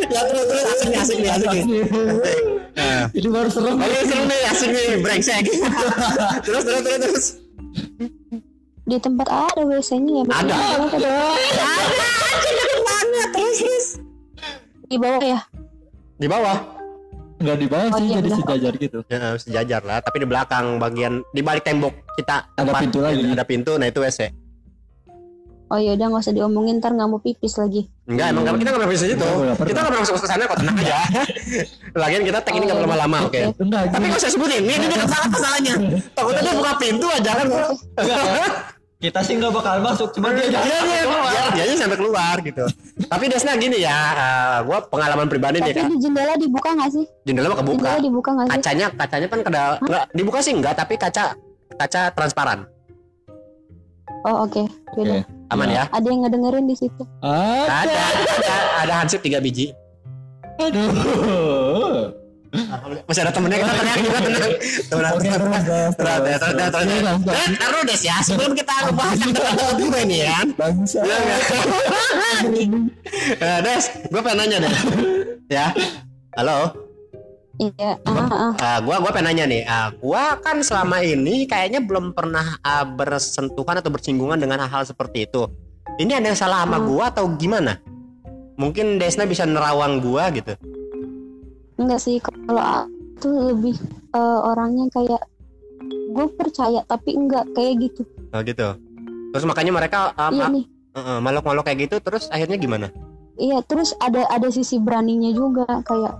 [0.07, 1.83] ya terus terus asik nih asik nih asik nih.
[2.74, 3.02] Nah.
[3.11, 3.74] Ini baru serem.
[3.74, 5.44] Oh, ini seru nih asik nih brengsek.
[6.44, 7.26] terus terus terus terus.
[8.85, 10.25] Di tempat A ada WC-nya ya?
[10.29, 10.55] Ada.
[10.55, 11.12] Ada
[12.44, 13.87] Ada banget terus terus.
[14.85, 15.40] di bawah ya
[16.14, 16.59] Di bawah.
[17.35, 18.99] Enggak di bawah Oh, sih iya, jadi sejajar gitu.
[19.11, 23.25] Ya, sejajar lah, tapi di belakang bagian di balik tembok kita Ada tempat pintu lagi.
[23.27, 24.20] Ada pintu, nah itu WC.
[25.72, 28.85] Oh ya udah nggak usah diomongin ntar nggak mau pipis lagi Enggak, emang kita nggak
[28.85, 29.57] pernah nggak pernah.
[29.64, 30.96] Kita nggak pernah masuk ke sana kok tenang aja.
[32.05, 33.40] Lagian kita tag ini nggak Oh, lama-lama, oke.
[33.64, 35.74] Tapi nggak usah sebutin, ini ini dekat banget masalahnya.
[36.12, 37.46] Takutnya dia buka pintu aja kan.
[39.05, 41.48] kita sih nggak bakal masuk cuma dia Iya, jangan iya, keluar.
[41.53, 42.64] dia sampai keluar gitu.
[43.05, 47.05] Tapi Desna gini ya, eh, gua pengalaman pribadi nih Tapi di jendela dibuka nggak sih?
[47.29, 47.77] Jendela mah kebuka.
[47.85, 48.53] Jendela dibuka nggak sih?
[48.57, 51.37] Kacanya, kacanya kan kada, enggak dibuka sih enggak, tapi kaca
[51.77, 52.64] kaca transparan.
[54.24, 54.64] Oh oke.
[54.96, 55.20] Beda.
[55.20, 55.52] Oke.
[55.52, 55.84] Aman ya?
[55.92, 57.02] Ada yang ngedengerin di situ.
[57.20, 59.76] ada Ada, ada, ada hansip tiga biji.
[60.54, 62.14] aduh
[63.10, 64.52] Masih ada temennya kita teriak juga tenang.
[64.87, 65.14] Tenang.
[65.18, 67.98] Oke, terus, terus, Terus, terus, terus, terus.
[67.98, 70.38] Iya, ya, sebelum kita ngebahas yang terlalu gue ini ya.
[70.54, 71.04] bagus Iya.
[73.14, 74.76] Eh, Des, gue pengen nanya Des.
[75.50, 75.66] Ya,
[76.38, 76.84] halo.
[77.55, 78.03] Iya.
[78.03, 78.53] ah, ah.
[78.59, 79.62] Ah, gua gua pengen nanya nih.
[79.62, 85.25] Ah, gua kan selama ini kayaknya belum pernah ah, bersentuhan atau bersinggungan dengan hal-hal seperti
[85.25, 85.47] itu.
[85.95, 86.87] Ini ada yang salah sama Hmm.
[86.88, 87.79] gua atau gimana?
[88.55, 90.55] Mungkin Desna bisa nerawang gua gitu.
[91.75, 92.19] Enggak sih.
[92.19, 93.75] Kalau aku lebih
[94.11, 95.23] eh, orangnya kayak
[95.85, 98.03] gue percaya tapi enggak kayak gitu.
[98.31, 98.79] Oh gitu.
[99.31, 100.64] Terus makanya mereka ah, Iya nih.
[100.90, 102.87] eh, eh, makhluk-makhluk kayak gitu terus akhirnya gimana?
[103.35, 103.62] Iya.
[103.62, 106.14] Terus ada ada sisi beraninya juga kayak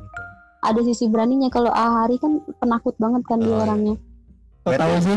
[0.64, 3.62] ada sisi beraninya kalau Ahari kan penakut banget kan dia Oh, iya.
[3.62, 3.96] orangnya.
[4.61, 5.16] Kok tahu sih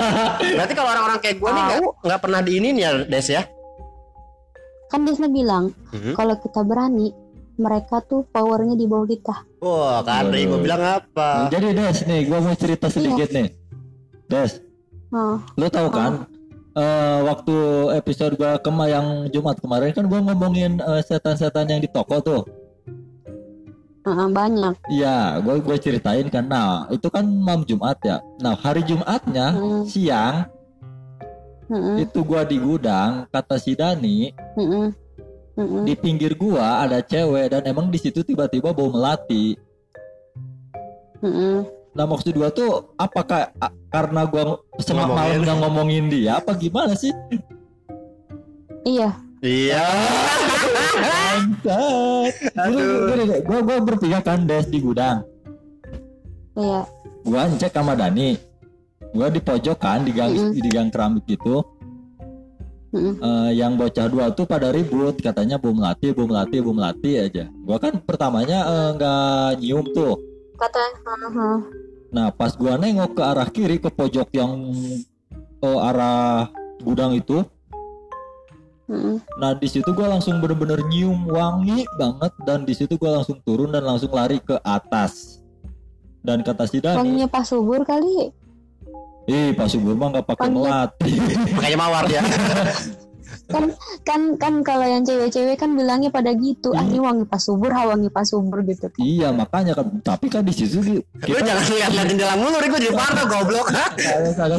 [0.56, 3.42] Berarti kalau orang-orang kayak gua nih nggak nggak pernah diinin ya Des ya?
[4.86, 6.14] Kan Desna bilang Mhm.
[6.14, 7.12] kalau kita berani
[7.56, 9.36] mereka tuh powernya di bawah kita.
[9.58, 10.62] Wah, Kadri gua Waduh.
[10.62, 11.28] bilang apa?
[11.48, 13.48] jadi Des nih gua mau cerita sedikit nih
[14.26, 14.60] Des
[15.06, 16.26] Nah, lu tahu kan
[16.72, 17.56] eh, waktu
[17.94, 22.42] episode gua kema yang Jumat kemarin kan gua ngomongin eh, setan-setan yang di toko tuh
[24.06, 24.74] banyak.
[24.86, 26.46] Iya, gue gue ceritain kan.
[26.46, 28.22] Nah, itu kan malam Jumat ya.
[28.38, 29.82] Nah, hari Jumatnya Hmm.
[29.82, 30.46] siang
[31.66, 33.26] Mm-mm, itu gua di gudang.
[33.26, 34.86] Kata si Dani mm-mm,
[35.58, 35.82] mm-mm.
[35.82, 39.58] di pinggir gua ada cewek dan emang di situ tiba-tiba bau melati.
[41.26, 41.66] Mm-mm.
[41.90, 46.94] Nah, maksud gua tuh apakah a- karena gua semak malam nggak ngomongin dia apa gimana
[46.94, 47.10] sih?
[48.86, 49.25] Iya.
[49.46, 49.86] Iya.
[52.66, 55.22] Deh, gua gua bertiga kan des di gudang.
[56.58, 56.82] Iya.
[57.22, 58.34] Gua ngecek sama Dani.
[59.14, 60.58] Gua di pojok kan di gang Mm-mm.
[60.58, 61.62] di gang keramik gitu.
[62.90, 63.14] Mm-mm.
[63.22, 67.44] Eh, yang bocah dua tuh pada ribut katanya bom melati bom melati bom melati aja
[67.66, 70.16] gua kan pertamanya eh, nggak nyium tuh
[70.56, 71.58] Kata uh-huh.
[72.14, 74.70] nah pas gua nengok ke arah kiri ke pojok yang
[75.60, 76.48] eh, arah
[76.80, 77.44] gudang itu
[78.86, 79.18] Mm-mm.
[79.36, 83.74] nah di situ gua langsung bener-bener nyium wangi banget dan di situ gua langsung turun
[83.74, 85.42] dan langsung lari ke atas
[86.22, 88.30] dan kata si Dani Wanginya pas subur kali.
[89.26, 91.14] ih pas subur mah nggak pakai melati
[91.54, 92.22] Makanya mawar dia.
[93.46, 93.70] Kan
[94.02, 96.74] kan kan kalau yang cewek-cewek kan bilangnya pada gitu.
[96.74, 98.90] Ah, ini wangi pas subur, ha wangi pas subur gitu.
[98.98, 102.74] iya makanya kan tapi kan di situ Lu jangan lihat-lihat jendela mulu, Rik.
[102.74, 103.66] Gua jadi parno goblok.
[103.70, 104.58] Ada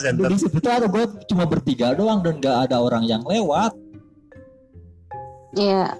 [0.00, 0.28] center.
[0.30, 3.74] di situ tuh ada gue cuma bertiga doang dan gak ada orang yang lewat
[5.58, 5.98] Iya.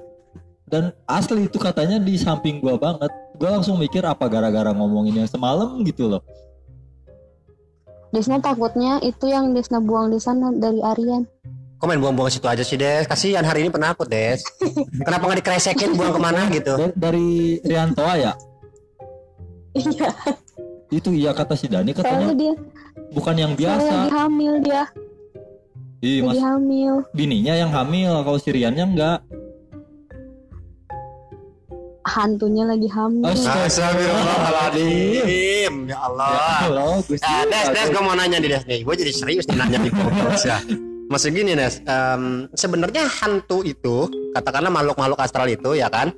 [0.71, 5.31] dan asli itu katanya di samping gua banget gue langsung mikir apa gara-gara ngomongin yang
[5.31, 6.23] semalam gitu loh
[8.11, 11.31] Desna takutnya itu yang Desna buang di sana dari Aryan.
[11.81, 13.05] Kok main buang-buang situ aja sih, Des?
[13.05, 14.45] Kasihan hari ini penakut, Des.
[15.07, 16.75] Kenapa nggak dikresekin buang ke mana gitu?
[16.77, 18.33] Da- dari Riantoa ya
[19.71, 20.11] Iya.
[20.91, 22.53] itu iya kata si Dani katanya dia
[23.15, 24.83] bukan yang soalnya lagi biasa hamil dia.
[26.03, 26.95] Ih, mas Lagi hamil.
[27.13, 29.23] bininya yang hamil kalau si Riannya enggak
[32.03, 33.25] Hantunya lagi hamil.
[33.25, 33.71] Astaga.
[33.71, 35.75] Astagfirullahaladzim.
[35.87, 36.67] Ya Allah.
[36.67, 38.63] Allah Gusti Ah, Des, Des, gue mau nanya nih, Des.
[38.67, 40.59] Nih, gue jadi serius nih nanya di podcast ya.
[41.11, 41.83] Maksud gini, Des.
[41.83, 46.15] em, sebenarnya hantu itu, katakanlah makhluk-makhluk astral itu, ya kan?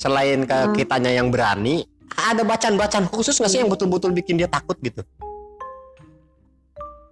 [0.00, 0.72] Selain ke Hmm.
[0.72, 1.84] kitanya yang berani,
[2.16, 5.04] ada bacaan-bacaan khusus nggak sih yang betul-betul bikin dia takut gitu?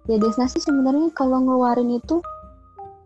[0.09, 2.25] Ya Desna sih sebenarnya kalau ngeluarin itu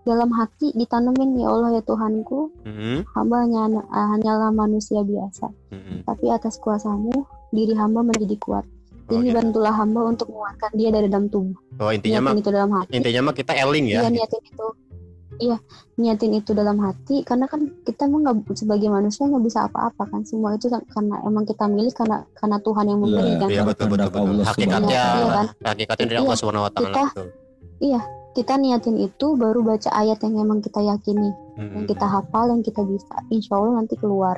[0.08, 6.06] dalam hati ditanemin ya Allah ya Tuhanku Hmm, hamba hanya ah, hanyalah manusia biasa hmm.
[6.06, 8.66] tapi atas kuasamu diri hamba menjadi kuat
[9.06, 9.38] Oh, jadi gitu.
[9.38, 13.22] bantulah hamba untuk mengeluarkan dia dari dalam tubuh Oh, intinya mah itu dalam hati intinya
[13.22, 14.00] mah kita eling ya.
[14.00, 14.68] iya niatin itu
[15.38, 15.58] iya
[15.96, 20.24] niatin itu dalam hati karena kan kita emang nggak sebagai manusia nggak bisa apa-apa kan
[20.24, 23.62] semua itu kan karena emang kita milik karena karena Tuhan yang memberi Iya, kan Iya
[23.64, 24.22] betul betul betul.
[24.26, 25.44] Allah Hakikatnya Subhanahu wa Ta'ala.
[25.66, 27.28] hakikatnya dari Iya, Allah Subhanahu wa taala betul.
[28.36, 31.72] kita niatin itu baru baca ayat yang emang kita yakini Hmm.
[31.72, 34.36] yang kita hafal yang kita bisa insya Allah nanti keluar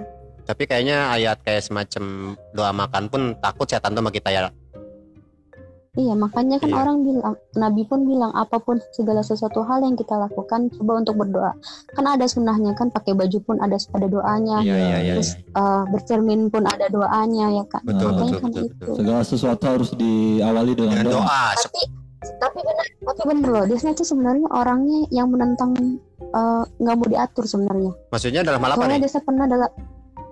[0.48, 4.48] Tapi kayaknya ayat kayak semacam doa makan pun takut setan tuh sama kita ya.
[5.98, 6.78] Iya, makanya kan Iya.
[6.78, 11.18] orang bilang, Nabi pun bilang apa pun segala sesuatu hal yang kita lakukan coba untuk
[11.18, 11.58] berdoa.
[11.98, 15.14] Kan ada sunnahnya kan pakai baju pun ada ada doanya, Iya iya iya.
[15.18, 15.58] terus iya.
[15.58, 17.82] eh, bercermin pun ada doanya ya kan.
[17.82, 18.64] Betul betul kan betul.
[18.70, 18.76] itu.
[18.78, 18.94] betul.
[19.02, 21.46] segala sesuatu harus diawali dengan Dengan doa doa.
[21.66, 21.82] Tapi
[22.18, 25.74] tapi benar tapi bener loh Desna tuh sebenarnya orangnya yang menentang
[26.22, 29.22] eh, nggak mau diatur sebenarnya Maksudnya dalam hal apa soalnya nih?
[29.22, 29.70] Pernah dalam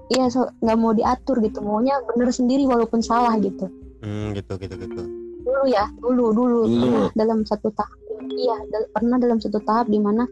[0.08, 4.76] iya so nggak mau diatur gitu maunya bener sendiri walaupun salah gitu Hmm, gitu gitu
[4.76, 5.02] gitu.
[5.42, 7.10] dulu ya dulu dulu, Dulu.
[7.10, 7.98] pernah dalam satu tahap
[8.32, 10.30] iya dal- pernah dalam satu tahap di mana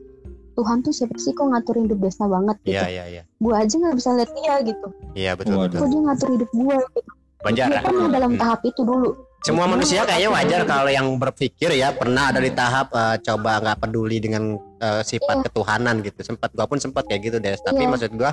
[0.53, 3.23] Tuhan tuh siapa sih kok ngaturin hidup Desna banget gitu Iya iya iya.
[3.35, 5.65] gua aja nggak bisa lihat dia gitu Iya betul Waduh.
[5.67, 5.79] betul.
[5.79, 7.11] kok dia ngatur hidup gua gitu
[7.43, 7.67] Wajar.
[7.67, 8.39] dia pernah dalam Hmm.
[8.39, 9.09] tahap itu dulu
[9.43, 13.77] Semua manusia kayaknya wajar kalau yang berpikir ya pernah ada di tahap eh, coba nggak
[13.81, 14.43] peduli dengan
[14.77, 15.43] eh, sifat Iya.
[15.43, 16.19] ketuhanan gitu.
[16.21, 17.59] Sempat gua pun sempat kayak gitu Des.
[17.59, 17.89] Tapi Iya.
[17.89, 18.31] maksud gua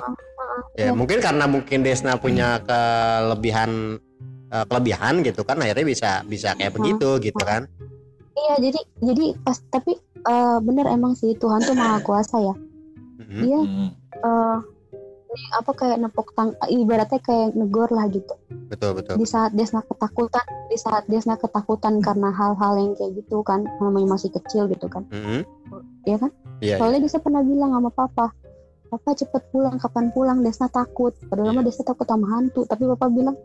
[0.73, 0.91] ya Iya.
[0.91, 3.99] mungkin karena mungkin Desna punya kelebihan
[4.47, 6.77] eh, kelebihan gitu kan akhirnya bisa bisa kayak Hmm.
[6.77, 7.67] begitu gitu kan.
[8.33, 12.55] iya jadi jadi pas tapi eh, bener emang sih Tuhan tuh maha kuasa ya
[13.21, 13.89] dia Hmm.
[14.17, 14.57] eh
[15.53, 18.35] apa kayak nepok tang ibaratnya kayak negor lah gitu
[18.67, 19.15] Betul betul.
[19.15, 24.11] di saat Desna ketakutan di saat Desna ketakutan karena hal-hal yang kayak gitu kan namanya
[24.11, 25.47] masih kecil gitu kan Mhm.
[26.03, 26.31] Iya kan?
[26.59, 26.59] Iya.
[26.59, 26.75] iya.
[26.75, 28.35] soalnya Desna pernah bilang sama papa
[28.91, 31.71] papa cepet pulang kapan pulang Desna takut padahal mah Iya.
[31.71, 33.39] Desna takut sama hantu tapi papa bilang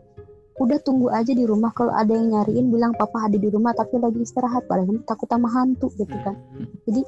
[0.57, 3.95] udah tunggu aja di rumah kalau ada yang nyariin bilang papa ada di rumah tapi
[3.95, 6.67] lagi istirahat padahal takut sama hantu gitu kan Mhm.
[6.83, 7.01] jadi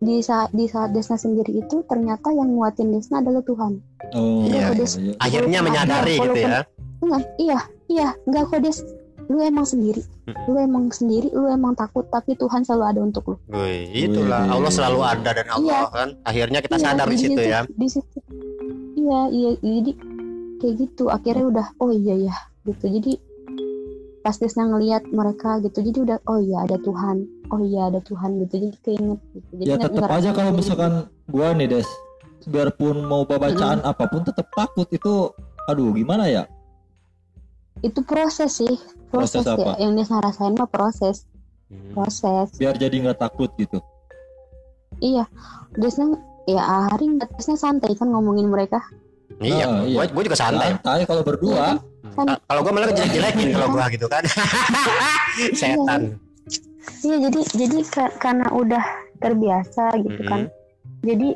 [0.00, 4.74] di saat di saat Desna sendiri itu ternyata yang nguatin Desna adalah Tuhan Oh, Iya,
[4.74, 5.14] iya, iya.
[5.20, 6.60] Akhirnya menyadari ada, gitu ya.
[7.00, 8.78] Enggak, iya, iya, enggak kok Des.
[9.30, 10.02] Lu emang sendiri.
[10.26, 10.34] Hmm.
[10.50, 13.36] Lu emang sendiri, lu emang takut, tapi Tuhan selalu ada untuk lu.
[13.54, 14.54] Wih, itulah Wih.
[14.58, 15.94] Allah selalu ada dan Allah Iya.
[15.94, 16.08] kan.
[16.26, 17.60] Akhirnya kita Iya, sadar di situ ya.
[17.62, 18.18] Di situ.
[18.98, 19.92] Iya, iya, jadi
[20.58, 21.04] kayak gitu.
[21.08, 22.34] Akhirnya udah, oh iya ya,
[22.66, 22.90] gitu.
[22.90, 23.22] Jadi
[24.20, 27.16] pas Desna ngelihat mereka gitu, jadi udah, oh iya ada Tuhan.
[27.54, 28.52] Oh iya ada Tuhan gitu.
[28.58, 29.50] Jadi keinget gitu.
[29.62, 30.92] Jadi Ya tetap aja kalau misalkan
[31.30, 31.88] gua nih Des,
[32.50, 35.30] biarpun mau bacaan apa pun tetap takut itu
[35.70, 36.44] aduh gimana ya?
[37.78, 38.74] Itu proses sih.
[39.08, 39.74] Proses Proses, ya.
[39.80, 41.26] Yang Desna rasain mah proses,
[41.66, 41.90] Hmm.
[41.92, 42.46] proses.
[42.54, 43.78] Biar jadi nggak takut gitu.
[44.96, 45.26] Iya,
[45.72, 48.78] Desna ya hari Desna santai kan ngomongin mereka.
[49.38, 49.94] Iya, Ah, iya.
[49.96, 50.74] gua, gua juga santai.
[50.74, 51.78] Santai kalau berdua.
[52.10, 54.22] Kan- Ah, Kalau gua malah jelek-jelekin kalau gua gitu kan.
[55.54, 56.18] Setan.
[57.00, 58.84] Iya jadi jadi ka- karena udah
[59.16, 60.50] terbiasa gitu kan.
[61.00, 61.32] Jadi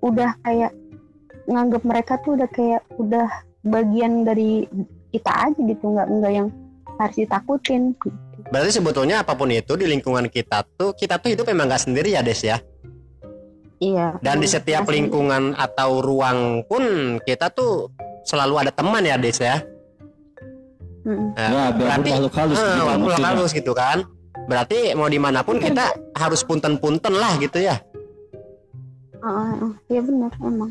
[0.00, 0.72] udah kayak
[1.46, 3.26] nganggap mereka tuh udah kayak udah
[3.62, 4.68] bagian dari
[5.10, 6.48] kita aja gitu nggak nggak yang
[6.96, 7.94] harus ditakutin.
[7.96, 8.08] gitu.
[8.48, 12.14] Berarti sebetulnya apa pun itu di lingkungan kita tuh kita tuh hidup memang nggak sendiri
[12.14, 12.58] ya Des ya.
[13.80, 14.20] Iya.
[14.20, 15.00] Dan di Hmm, setiap asli.
[15.00, 16.84] lingkungan atau ruang pun
[17.20, 17.88] kita tuh
[18.22, 19.60] selalu ada teman ya Des ya.
[21.00, 21.32] Mm-mm.
[21.32, 24.04] Nah, Ya, berarti makhluk halus eh, gitu halus gitu kan.
[24.44, 27.80] Berarti mau di mana pun kita harus punten-punten lah gitu ya.
[29.16, 29.72] Heeh.
[29.88, 30.68] Iya benar emang.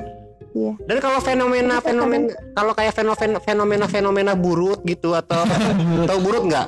[0.80, 5.46] Dan kalau fenomena fenomena kalau kayak fenomena fenomena fenomena burut gitu atau
[6.10, 6.68] tahu burut nggak?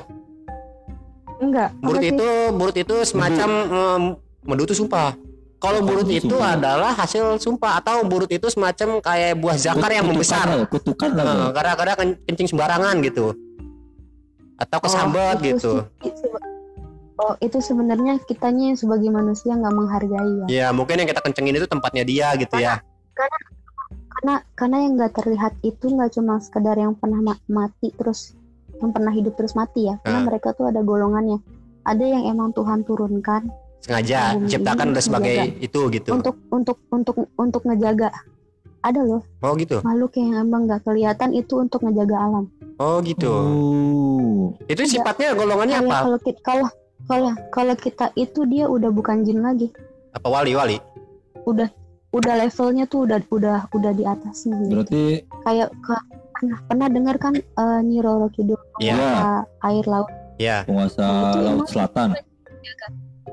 [1.38, 1.70] Enggak.
[1.78, 4.02] Burut itu burut itu semacam em,
[4.44, 5.18] medu itu sumpah.
[5.58, 6.54] Kalau burut itu sumpah.
[6.54, 10.46] adalah hasil sumpah atau burut itu semacam kayak buah zakar yang Kutukan membesar.
[10.48, 11.24] lah, Kutukan lah.
[11.24, 11.46] Bro.
[11.52, 13.26] Kadang-kadang ken- kencing sembarangan gitu.
[14.56, 15.72] Atau kesambet Oh, itu gitu.
[16.02, 16.50] itu-
[17.14, 20.46] Oh itu sebenarnya kitanya yang sebagai manusia nggak menghargai ya.
[20.50, 22.82] Ya mungkin yang kita kencengin itu tempatnya dia gitu ya.
[23.12, 23.38] karena
[24.52, 28.38] karena yang nggak terlihat itu nggak cuma sekedar yang pernah ma- mati terus
[28.74, 30.26] yang pernah hidup terus mati ya karena Ah.
[30.26, 31.42] mereka tuh ada golongannya
[31.82, 35.58] ada yang emang Tuhan turunkan Sengaja ciptakan udah sebagai menjaga.
[35.60, 36.10] itu gitu.
[36.12, 38.14] untuk untuk untuk untuk ngejaga
[38.80, 39.82] ada loh Oh gitu.
[39.82, 42.46] makhluk yang emang nggak kelihatan itu untuk ngejaga alam
[42.78, 43.30] Oh gitu.
[43.30, 44.54] Oh.
[44.64, 45.98] Itu sifatnya golongannya Kayak apa?
[46.00, 46.68] kalau kita kalau
[47.02, 49.70] kalau kalau kita itu dia udah bukan jin lagi
[50.12, 50.78] Apa wali-wali?
[51.42, 51.66] udah
[52.12, 54.72] udah levelnya tuh udah udah udah di atasnya gitu.
[54.74, 55.02] Berarti
[55.42, 58.92] kayak ke- pernah pernah dengar kan eh, Nyi Roro Kidul Iya.
[58.92, 59.32] penguasa
[59.64, 60.56] air laut Ya.
[60.62, 62.08] penguasa Nah, itu laut selatan.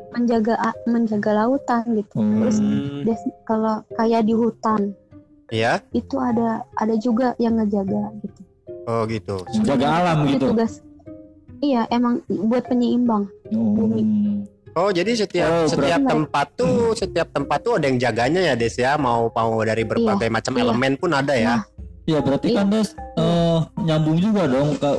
[0.09, 4.97] menjaga menjaga lautan gitu Terus Hmm, Des- kalau kayak di hutan
[5.49, 5.77] ya.
[5.91, 8.41] itu ada ada juga yang ngejaga gitu
[8.85, 9.37] Oh gitu.
[9.53, 10.45] Menjaga alam Itu gitu.
[10.49, 10.81] tugas
[11.59, 13.85] iya emang buat penyeimbang Oh.
[14.75, 18.75] Oh jadi setiap Oh, setiap tempat tuh setiap tempat tuh ada yang jaganya ya Des
[18.75, 20.61] ya mau mau dari berbagai macam iya.
[20.63, 21.55] elemen pun ada ya.
[21.57, 21.63] Nah,
[22.05, 24.97] Ya berarti kan Des eh, nyambung juga dong Kak.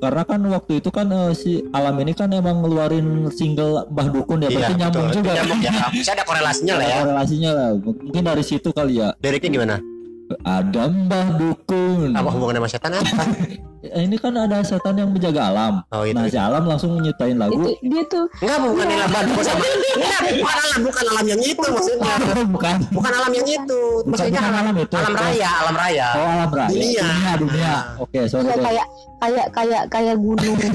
[0.00, 4.40] Karena kan wakti itu kan eh, si alam ini kan emang ngeluarin single Mbah Dukun
[4.40, 5.18] ya berarti nyambung Iya, betul.
[5.20, 5.30] juga.
[5.36, 5.72] Nyambung ya.
[5.92, 6.98] Bisa ada korelasinya lah ya.
[7.04, 7.68] Korelasinya lah.
[7.76, 9.12] Mungkin dari situ kali ya.
[9.20, 9.76] Liriknya gimana?
[10.40, 12.16] Ada Mbah Dukun.
[12.16, 13.24] Apa hubungannya sama setan apa?
[13.92, 15.82] ini kan ada setan yang menjaga alam.
[15.90, 16.14] Oh itu.
[16.14, 17.54] Nah, si alam langsung nyiptain lagu.
[17.56, 19.64] itu dia tuh Enggak bukan yang alam sama.
[19.98, 22.14] Enggak, bukan alam, bukan alam yang itu maksudnya.
[22.48, 22.74] bukan.
[22.90, 23.80] Bukan alam yang itu.
[24.00, 24.94] Bukan, Maksudnya bukan alam, alam itu.
[24.96, 26.08] alam raya, alam raya.
[26.14, 26.70] Oh, alam raya.
[26.70, 27.04] Dunia.
[27.04, 27.32] dunia.
[27.36, 27.72] dunia.
[27.98, 28.44] Oke, sorry.
[28.44, 28.64] iya Des.
[28.64, 28.86] kayak
[29.20, 30.56] kayak kayak kayak gunung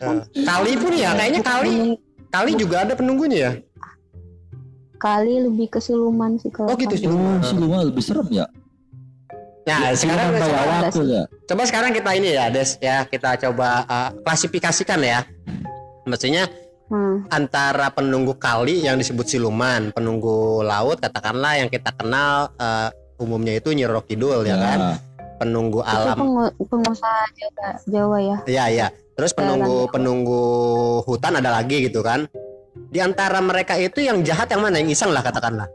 [0.00, 1.72] Eh, Kali pun ya, kayaknya kali
[2.28, 3.52] kali juga ada penunggunya ya.
[4.96, 7.08] kali lebih ke siluman sih kalau Oh gitu sih.
[7.08, 8.44] Oh, si Luma lebih serem ya.
[9.60, 11.22] Nah, sekarang Siluman bawa sekarang- waktu ya.
[11.44, 15.20] coba sekarang kita ini ya, Des ya, kita coba uh, klasifikasikan ya.
[16.04, 16.48] Maksudnya
[16.90, 17.22] Hmm.
[17.30, 23.70] antara penunggu kali yang disebut siluman, penunggu laut katakanlah yang kita kenal uh, umumnya itu
[23.70, 24.98] Nyi Roro Kidul ya kan,
[25.38, 26.16] penunggu itu alam.
[26.18, 28.86] pengu- pengusaha Jawa, Jawa ya Iya iya.
[29.14, 29.92] Terus penunggu Jalan.
[29.92, 30.42] penunggu
[31.04, 32.26] hutan ada lagi gitu kan.
[32.88, 34.80] Di antara mereka itu yang jahat yang mana?
[34.80, 35.68] Yang iseng lah katakanlah.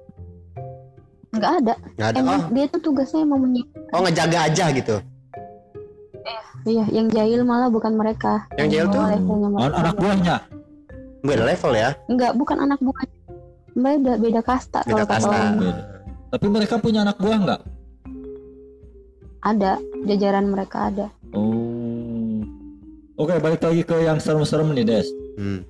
[1.46, 2.18] Nggak ada Nggak ada.
[2.18, 4.96] emang Oh, dia tuh tugasnya emang menyi- oh ngejaga aja gitu.
[6.66, 9.04] iya yang jahil malah bukan mereka Yang jahil tuh?
[9.06, 9.78] mereka.
[9.78, 10.36] anak buahnya.
[11.22, 11.90] Beda level ya.
[12.06, 13.02] enggak bukan anak buah
[13.72, 15.28] beda beda kasta Beda kalau kata kasta.
[15.28, 15.82] orang Beda.
[16.28, 17.62] Tapi mereka punya anak buah nggak?
[19.44, 22.42] ada jajaran mereka ada Oh.
[23.16, 25.08] Oke, balik lagi ke yang serem-serem nih, Des.
[25.36, 25.64] Hmm.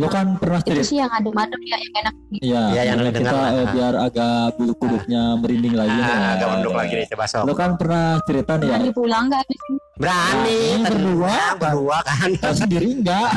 [0.00, 3.12] Lo kan pernah itu cerita sih yang adem-adem ya yang enak Iya, Iya, yang makanya
[3.12, 3.50] dengar kita lah.
[3.52, 5.98] eh, biar agak bulu kuduknya merinding lagi.
[6.00, 7.42] Ah, agak mendung lagi nih coba sok.
[7.42, 8.70] Lo kan pernah cerita nih ya.
[8.72, 9.78] Berani pulang nggak abis ini?
[9.94, 11.36] Berani Nah, berdua.
[11.54, 12.28] berdua kan.
[12.34, 13.28] Kalau sendiri enggak.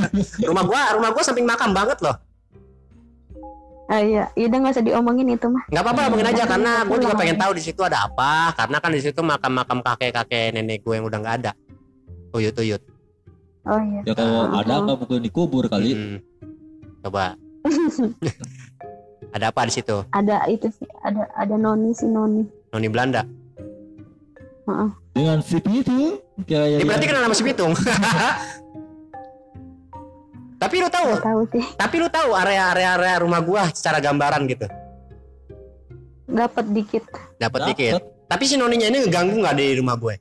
[0.48, 2.16] rumah gua rumah gua samping makam banget loh.
[3.86, 5.64] Ah iya, iya udah nggak usah diomongin itu mah.
[5.64, 8.90] nggak apa-apa omongin aja karena gue juga pengen tahu di situ ada apa karena kan
[8.92, 11.52] di situ makam-makam kakek-kakek nenek gue yang udah nggak ada
[12.30, 12.84] uyut-uyut
[13.68, 14.00] Oh iya.
[14.02, 15.92] Ya kalau Ah, ada nggak mungkin dikubur kali.
[15.92, 16.16] Mm.
[16.98, 17.32] coba
[19.34, 22.42] ada apa di situ ada itu sih, ada ada noni si noni.
[22.68, 23.22] noni Belanda
[25.12, 27.72] Dengan si itu kayak ya, berarti kenal nama si Pitung
[30.58, 31.64] tapi lu tahu Nggak tahu sih.
[31.76, 34.66] tapi lu tahu area-area area rumah gua secara gambaran gitu
[36.26, 37.04] Dapat dikit.
[37.36, 37.92] dapat dikit
[38.26, 40.14] tapi si noninya ini ngeganggu nggak di rumah gue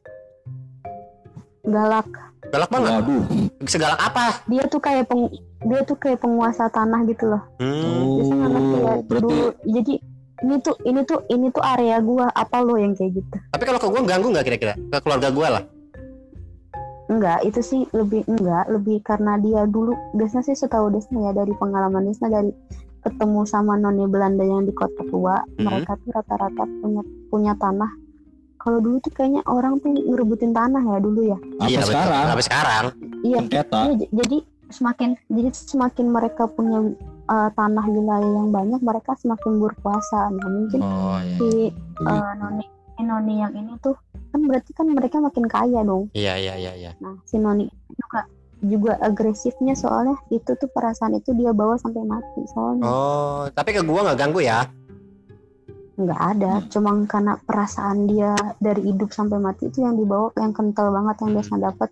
[1.63, 2.07] Galak.
[2.47, 3.23] Galak banget Waduh.
[3.63, 5.27] segalak apa Dia tuh kayak peng,
[5.63, 7.43] dia tuh kayak penguasa tanah gitu loh.
[7.57, 8.03] hmm.
[8.15, 9.47] Biasanya anak Oh, berarti dulu.
[9.67, 9.93] Jadi
[10.37, 13.37] ini tuh ini tuh ini tuh area gua apa lo yang kayak gitu?
[13.49, 15.63] tapi kalau ke gua ganggu nggak kira-kira ke keluarga gua lah
[17.07, 21.55] Enggak, itu sih lebih enggak, lebih karena dia dulu Desna sih setahu Desna ya dari
[21.55, 22.51] pengalaman Desna dari
[22.99, 25.63] ketemu sama noni Belanda yang di kota tua, Mhm.
[25.63, 27.87] mereka tuh rata-rata punya punya tanah.
[28.67, 31.39] Kalau dulu tuh kayaknya orang tuh ngerebutin tanah ya dulu ya.
[31.55, 32.23] apa Iya, sekarang?
[32.27, 32.83] Sampai sekarang
[33.23, 33.63] Iya, iya,
[34.11, 36.91] jadi semakin jadi semakin mereka punya
[37.31, 40.27] uh, tanah wilayah yang banyak, mereka semakin berkuasa.
[40.27, 41.37] Nah, mungkin Oh iya.
[41.39, 41.49] si
[42.03, 42.67] uh, noni
[42.99, 43.95] noni yang ini tuh
[44.35, 46.11] kan berarti kan mereka makin kaya dong.
[46.11, 48.27] iya iya iya iya Nah, si Noni juga
[48.59, 53.85] juga agresifnya soalnya itu tuh perasaan itu dia bawa sampai mati soalnya oh tapi ke
[53.85, 54.65] gua nggak ganggu ya
[55.97, 60.93] nggak ada cuma karena perasaan dia dari hidup sampai mati itu yang dibawa yang kental
[60.93, 61.89] banget yang biasa dapat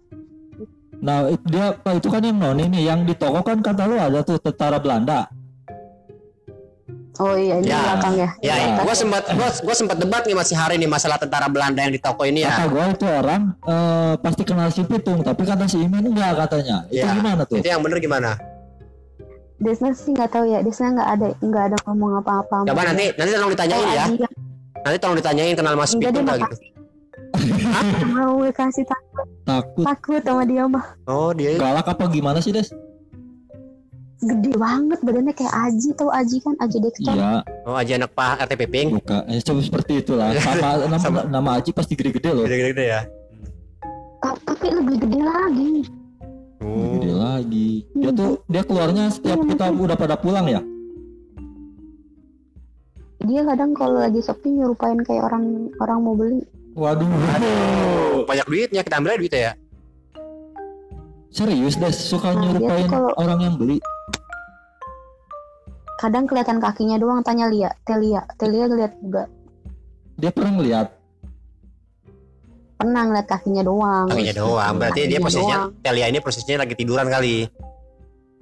[0.95, 4.23] Nah dia Pak, itu kan yang noni nih yang di toko kan kata lu ada
[4.23, 5.27] tuh tentara Belanda.
[7.15, 7.79] oh iya di Ya.
[7.81, 8.67] belakang ya Ya, ya.
[8.71, 8.83] atas.
[8.83, 11.99] gua sempat gua, gua sempat debat nih masih hari nih masalah tentara Belanda yang di
[11.99, 12.65] toko ini Kata ya.
[12.67, 16.87] gua itu orang eh, pasti kenal si Pitung, tapi kata si Imin enggak katanya.
[16.87, 17.11] Itu Ya.
[17.11, 17.55] gimana tuh?
[17.57, 18.31] Itu yang bener gimana?
[19.65, 23.31] Desna sih nggak tahu ya Desna nggak ada nggak ada ngomong apa-apa Coba nanti nanti
[23.33, 24.05] tolong ditanyain Oh, ya.
[24.05, 24.33] Adi yang
[24.77, 26.21] Nanti tolong ditanyain kenal Mas nggak gitu.
[28.07, 32.69] mau kasih takut Takut takut sama dia mah Oh, dia galak apa gimana sih Des?
[34.17, 38.41] gede banget badannya kayak Aji tahu Aji kan Aji Dexter Iya, oh aja anak Pak
[38.43, 38.89] RTP Pink.
[38.95, 39.21] buka.
[39.27, 40.33] Eh, coba seperti itulah.
[40.39, 41.19] Sama nama, Sama.
[41.27, 42.41] nama Aji pasti gede-gede loh.
[42.41, 43.01] Gede-gede ya.
[44.17, 45.73] Ta- tapi lebih gede lagi
[46.65, 47.17] Gede Oh.
[47.17, 47.69] lagi.
[47.93, 50.61] Dia tuh dia keluarnya setiap kita udah pada pulang ya.
[53.17, 55.43] dia kadang kalau lagi sepi nyerupain kayak orang
[55.79, 57.09] orang mau beli Waduh.
[57.09, 59.53] Aduh, banyak duitnya kita ambil duitnya ya.
[61.27, 63.81] Serius Des suka Nah, nyerupain kalau- orang yang beli.
[65.95, 69.25] kadang kelihatan kakinya doang tanya Lia Telia Telia ngeliat juga
[70.15, 70.87] Dia pernah ngeliat
[72.75, 74.73] pernah ngeliat kakinya doang Kakinya doang.
[74.75, 75.81] Berarti dia Kakinya posisinya doang.
[75.81, 77.37] Telia ini posisinya lagi tiduran kali.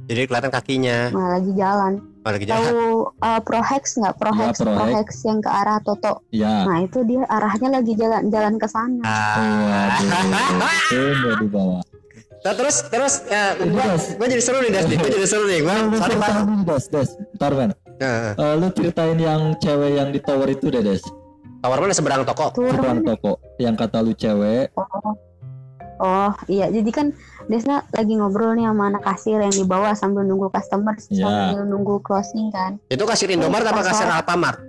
[0.03, 0.97] Jadi kelihatan kakinya.
[1.09, 1.93] nah lagi jalan
[2.23, 2.63] Oh, lagi jalan.
[2.65, 2.87] tahu
[3.19, 4.79] uh, Prohex nggak Prohex Iya, Prohex.
[4.79, 6.63] Prohex yang ke arah Toto ya.
[6.63, 9.91] nah itu dia arahnya lagi jalan jalan ke sana Ah.
[10.49, 11.83] Waduh, di bawah.
[12.43, 14.03] Nah, terus terus ya, gua, Des.
[14.15, 14.83] gua jadi seru nih Des.
[14.89, 15.59] Gua jadi seru nih.
[15.63, 16.31] Gua sorry Pak.
[16.63, 17.09] Des, Des.
[17.31, 17.51] Bentar.
[17.53, 17.71] Nah,
[18.35, 20.99] Eh, lu ceritain yang cewek yang di tower itu deh, Des.
[21.63, 22.51] Tower mana seberang toko?
[22.51, 25.15] seberang turun toko yang kata lu cewek oh
[25.97, 27.07] oh iya jadi kan
[27.43, 31.23] Desna lagi ngobrol nih sama anak kasir yang di bawah sambil nunggu customer Iya.
[31.23, 34.03] sambil nunggu closing kan Itu kasir Indomaret apa kasir.
[34.05, 34.59] Alfamart?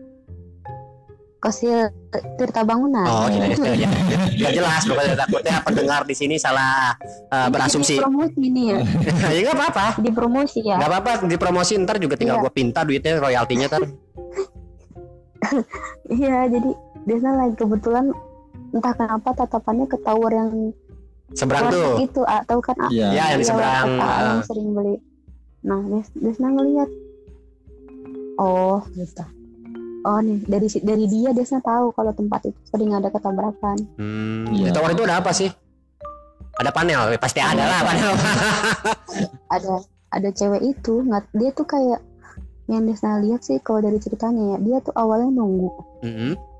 [1.36, 1.92] kasir
[2.34, 3.88] Tirta Bangunan Oh, iya, iya, iya.
[4.32, 6.96] Nggak jelas pokoknya takutnya pendengar di sini salah
[7.28, 7.94] eh, berasumsi.
[7.94, 8.78] Di promosi ini ya
[9.34, 9.86] ya nggak apa-apa.
[9.98, 12.44] di promosi ya Nggak apa-apa dipromosi ntar juga tinggal Iya.
[12.44, 13.82] gue pinta duitnya royaltinya ntar.
[16.10, 16.70] iya jadi
[17.04, 18.10] Desna lagi kebetulan
[18.70, 20.50] entah kenapa tatapannya ke tower yang
[21.30, 21.98] Seberang tuh.
[21.98, 23.08] itu ah, tahu kan ah, Iya.
[23.10, 23.86] Ya, yang di Iya, seberang.
[23.88, 24.44] warteg ah, yang ah.
[24.44, 24.96] sering beli
[25.60, 26.90] nah Des, Desna ngeliat
[28.36, 29.24] oh gitu
[30.02, 34.68] oh nih dari dari dia Desna tahu kalau tempat itu sering ada ketabrakan Hmm, Iya.
[34.68, 35.48] Di tower itu ada apa sih?
[36.54, 38.12] Ada panel, Ya, pasti ada lah panel.
[39.54, 39.74] ada
[40.08, 41.98] ada cewek itu nggak dia tuh kayak
[42.66, 45.68] yang Desna lihat sih kalau dari ceritanya ya dia tuh awalnya nunggu
[46.00, 46.32] Mm-mm.
[46.32, 46.53] nunggu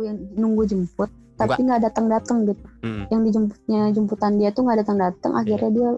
[0.00, 3.04] yang nunggu jemput tapi nggak datang datang gitu Mm.
[3.08, 5.40] yang dijemputnya jemputan dia tuh nggak datang datang Iya.
[5.40, 5.88] akhirnya dia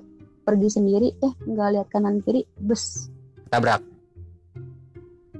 [0.42, 3.08] pergi sendiri eh nggak lihat kanan kiri bus
[3.48, 3.82] Tabrak.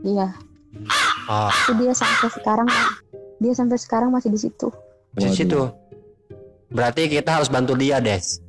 [0.03, 0.31] iya
[1.23, 2.69] Oh, itu dia sampai sekarang
[3.39, 4.69] dia sampai sekarang masih di situ
[5.13, 5.37] di Waduh.
[5.37, 5.61] situ.
[6.67, 8.41] Berarti kita harus bantu dia, Des.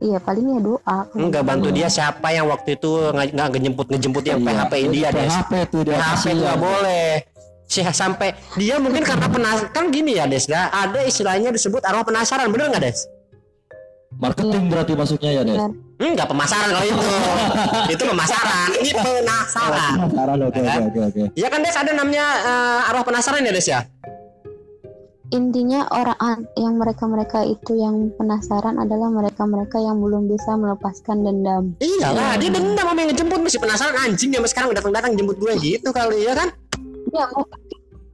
[0.00, 4.24] iya paling ya doa Enggak bantu dia siapa yang waktu itu nggak nggak ngejemput ngejemput
[4.24, 4.48] yang Iya.
[4.64, 5.28] PHP in dia, Des.
[5.30, 7.08] PHP tuh dia PHP itu nggak boleh.
[7.64, 10.68] Sih sampai dia mungkin karena penas kan gini ya Des ya.
[10.68, 13.00] Ada istilahnya disebut arwah penasaran bener nggak Des?
[14.14, 15.58] marketing berarti masuknya ya Des.
[15.98, 17.02] Enggak pemasaran kalau itu.
[17.98, 19.92] Itu pemasaran ini penasaran.
[20.06, 20.80] Penasaran oke Ya oke kan?
[20.86, 21.74] oke oke ya kan Des?
[21.74, 23.80] Ada namanya eh, arwah penasaran ya Des ya?
[25.34, 30.54] Intinya orang an- yang mereka mereka itu yang penasaran adalah mereka mereka yang belum bisa
[30.54, 31.74] melepaskan dendam.
[31.82, 33.98] Iya lah dia dendam sama yang ngejemput masih penasaran.
[33.98, 36.54] Anjing dia sekarang datang datang jemput gue gitu kali ya kan
[37.14, 37.24] ya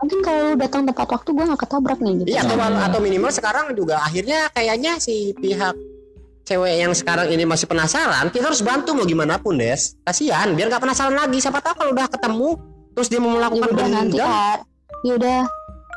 [0.01, 2.89] mungkin kalau datang tepat waktu gue nggak ketabrak nih gitu iya atau, Iya.
[2.89, 5.77] atau minimal sekarang juga akhirnya kayaknya si pihak
[6.45, 10.69] cewek yang sekarang ini masih penasaran kita harus bantu mau gimana pun Des kasihan biar
[10.69, 12.49] nggak penasaran lagi siapa tahu kalau udah ketemu
[12.93, 14.17] terus dia mau ya melakukan udah nanti
[15.01, 15.41] ya udah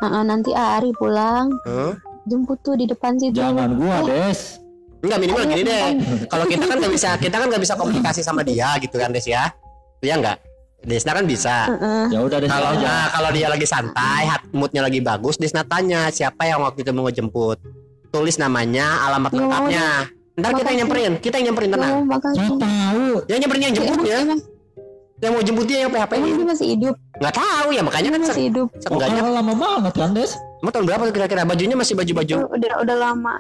[0.04, 1.96] Heeh, nanti Ari pulang Hah?
[2.28, 4.60] jemput tuh di depan situ jangan gua Des
[5.04, 5.88] Enggak minimal Ayo, gini deh.
[6.32, 9.28] Kalau kita kan nggak bisa, kita kan nggak bisa komunikasi sama dia gitu kan Des
[9.28, 9.52] ya.
[10.00, 10.40] Iya enggak?
[10.84, 11.56] Desna kan bisa.
[11.66, 12.06] Heeh.
[12.12, 15.64] ya udah Des Kalau aja nah, kalau dia lagi santai, hat- moodnya lagi bagus, Desna
[15.64, 17.58] tanya siapa yang waktu itu mau ngejemput.
[18.10, 19.88] Tulis namanya, alamat mau lengkapnya.
[20.34, 21.92] Ntar kita yang nyamperin, kita yang nyamperin tenang.
[21.94, 22.38] Oh, makasih.
[22.38, 24.18] saya tahu Yang nyamperin yang jemput ya.
[24.20, 24.40] emang,
[25.18, 26.36] Yang mau jemput dia yang PHP emang ini.
[26.36, 29.22] dia masih hidup Nggak tahu ya makanya kan masih hidup oh, seenggaknya.
[29.22, 33.36] kan lama banget kan Des Emang tahun berapa kira-kira bajunya masih baju-baju udah udah lama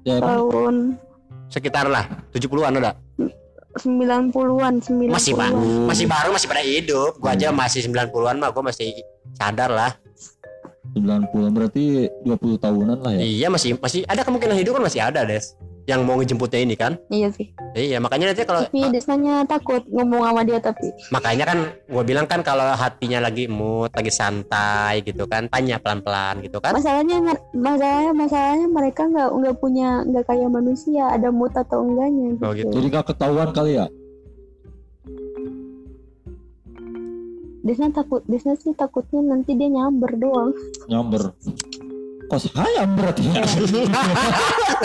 [0.00, 0.96] ya tahun
[1.46, 2.92] sekitar lah 70-an udah.
[3.74, 5.50] 90-an 90-an Masih pak,
[5.90, 7.18] masih baru masih pada hidup.
[7.18, 8.94] Gua aja masih 90-an mah, gua masih
[9.34, 9.92] sadar lah.
[10.94, 15.26] 90 berarti 20 tahunan lah ya Iya masih masih ada kemungkinan hidup kan masih ada
[15.26, 16.96] des yang mau ngejemputnya ini kan?
[17.12, 17.52] Iya sih.
[17.76, 22.24] Iya makanya nanti kalau tapi desanya takut ngomong sama dia tapi makanya kan gue bilang
[22.24, 26.72] kan kalau hatinya lagi mood lagi santai gitu kan tanya pelan pelan gitu kan.
[26.72, 27.18] masalahnya
[27.52, 32.52] masalahnya masalahnya mereka nggak nggak punya nggak kayak manusia ada mood atau enggaknya gitu, Oh,
[32.54, 32.70] gitu.
[32.70, 33.86] jadi gak ketahuan kali ya?
[37.64, 40.52] Desna takut Desna sih takutnya nanti dia nyamber doang.
[40.84, 41.32] Nyamber
[42.28, 43.42] kok saya berarti ya?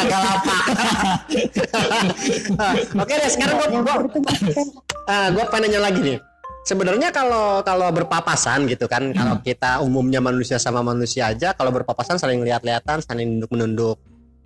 [0.10, 0.56] Apa.
[3.04, 4.62] Oke deh sekarang gue gue maksudnya
[5.34, 6.20] gue pengen nanya lagi nih.
[6.68, 12.22] Sebenarnya kalau kalau berpapasan gitu kan kalau kita umumnya manusia sama manusia aja kalau berpapasan
[12.22, 13.98] saling lihat-lihatan saling nunduk menunduk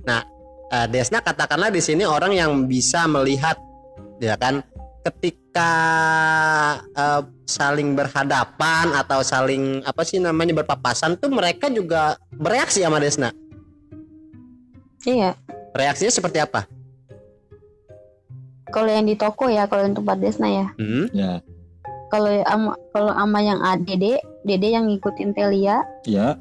[0.07, 0.23] nah
[0.71, 3.59] eh, Desna katakanlah di sini orang yang bisa melihat
[4.23, 4.63] ya kan
[5.03, 5.71] ketika
[6.95, 13.35] eh, saling berhadapan atau saling apa sih namanya berpapasan tuh mereka juga bereaksi sama Desna.
[15.03, 15.35] Iya.
[15.75, 16.63] Reaksinya seperti apa?
[18.71, 20.67] Kalau yang di toko ya kalau yang tempat Desna ya.
[20.79, 21.05] Hmm?
[21.11, 21.43] ya.
[22.07, 25.83] Kalau ama kalau ama yang dede dede yang ngikutin Telia.
[26.07, 26.39] Ya.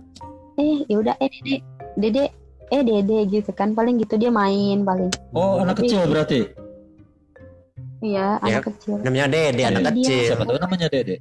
[0.54, 1.56] Eh yaudah eh dede
[1.98, 2.24] dede
[2.70, 5.10] eh dede gitu kan paling gitu dia main paling.
[5.34, 6.40] Oh anak Tapi- kecil berarti
[8.02, 8.36] Ya.
[8.36, 8.98] iya anak kecil.
[8.98, 9.90] namanya Dede anak Iya.
[9.94, 11.16] kecil siapa tahu namanya Dede.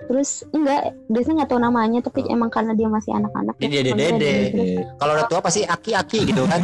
[0.00, 3.90] Terus enggak Desna nggak tahu namanya tapi emang karena dia masih anak-anak Dia ya, Dede
[3.90, 4.06] Dede.
[4.12, 4.32] Dede.
[4.48, 6.60] Dede kalau udah tua pasti aki-aki gitu kan.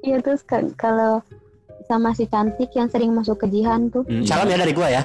[0.00, 1.24] Iya terus ka- kalau
[1.82, 4.04] sama si cantik yang sering masuk ke Jihan tuh.
[4.04, 5.02] Hmm, salam ya dari gua ya.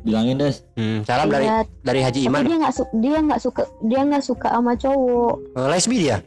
[0.00, 0.62] Bilangin Des.
[0.72, 2.42] Hmm, salam dari Iya, dari Haji tapi Iman.
[2.44, 5.34] dia nggak su- dia nggak suka dia nggak suka sama cowok.
[5.52, 6.18] Eh, lesbi dia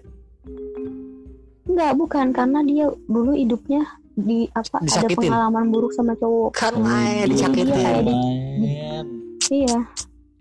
[1.72, 2.26] Enggak bukan.
[2.30, 5.24] Karena dia dulu hidupnya di apa ada Disakitin.
[5.26, 6.52] pengalaman buruk sama cowok.
[6.52, 7.72] Kan main disakitin.
[7.72, 8.16] Iya, kayak di-
[8.60, 9.06] Main.
[9.50, 9.78] iya.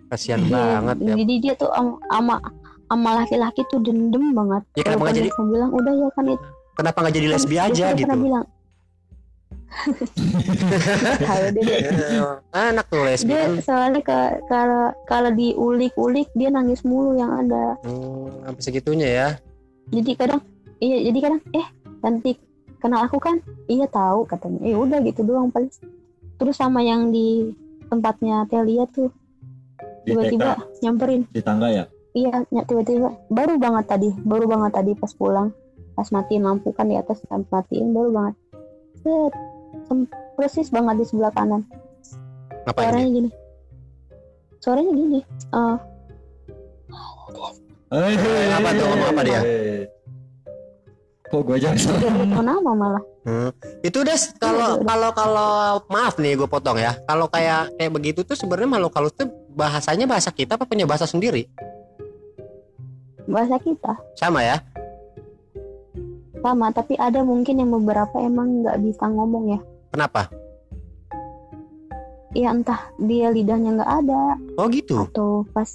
[0.08, 1.14] Kasihan Iya, banget ya.
[1.14, 2.42] Jadi dia tuh am- ama
[2.86, 4.62] ama laki-laki tuh dendam banget.
[4.74, 6.46] Ya, kenapa nggak Walaupun jadi- dia bilang udah ya kan itu.
[6.72, 8.04] Kenapa nggak jadi lesbi Dia aja kan gitu?
[8.04, 8.46] pernah bilang.
[11.20, 11.78] Tahu deh dia.
[12.66, 13.52] anak tuh lesbi dia kan.
[13.62, 17.78] soalnya ke- kalau kalau diulik-ulik dia nangis mulu yang ada.
[17.82, 19.28] Hmm, sampai segitunya ya.
[19.90, 20.42] Jadi kadang
[20.80, 21.66] iya jadi kadang eh
[22.00, 22.38] cantik
[22.80, 23.38] kenal aku kan?
[23.68, 24.64] Iya tahu katanya.
[24.64, 25.70] Eh udah gitu doang paling.
[26.40, 27.52] Terus sama yang di
[27.92, 29.12] tempatnya Telia tuh
[30.08, 31.28] tiba-tiba nyamperin.
[31.30, 31.84] Di tangga ya.
[32.10, 35.54] iya tiba-tiba baru banget tadi baru banget tadi pas pulang.
[35.94, 38.34] Pas matiin lampu kan di atas kan matiin baru banget.
[39.04, 39.32] Set
[40.34, 41.62] persis banget di sebelah kanan.
[42.66, 43.16] Ngapain suaranya dia?
[43.20, 43.30] gini.
[44.60, 45.24] Suaranya gini eh.
[47.90, 49.40] Eh, apa tuh, ngomong apa dia?
[51.30, 51.70] Kok gue aja
[52.42, 53.52] nama malah Hmm.
[53.80, 54.86] Itu des kalau Iya, iya.
[54.86, 55.50] kalau kalau
[55.86, 56.96] maaf nih gue potong ya.
[57.04, 61.04] Kalau kayak kayak begitu tuh sebenarnya makhluk halus tuh bahasanya bahasa kita apa punya bahasa
[61.04, 61.44] sendiri?
[63.26, 64.58] bahasa kita Sama ya?
[66.40, 69.60] sama tapi ada mungkin yang beberapa emang nggak bisa ngomong ya
[69.92, 70.32] Kenapa?
[72.32, 74.22] ya entah dia lidahnya nggak ada
[74.56, 75.04] Oh gitu.
[75.04, 75.68] atau pas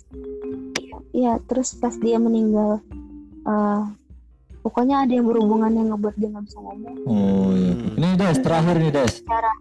[1.12, 2.82] ya terus pas dia meninggal
[3.46, 3.82] eh
[4.66, 7.74] pokoknya ada yang berhubungan yang ngebuat dia nggak bisa ngomong Oh iya.
[7.78, 7.98] Hmm.
[8.02, 9.14] Ini Des, terakhir nih Des.
[9.22, 9.54] Cara.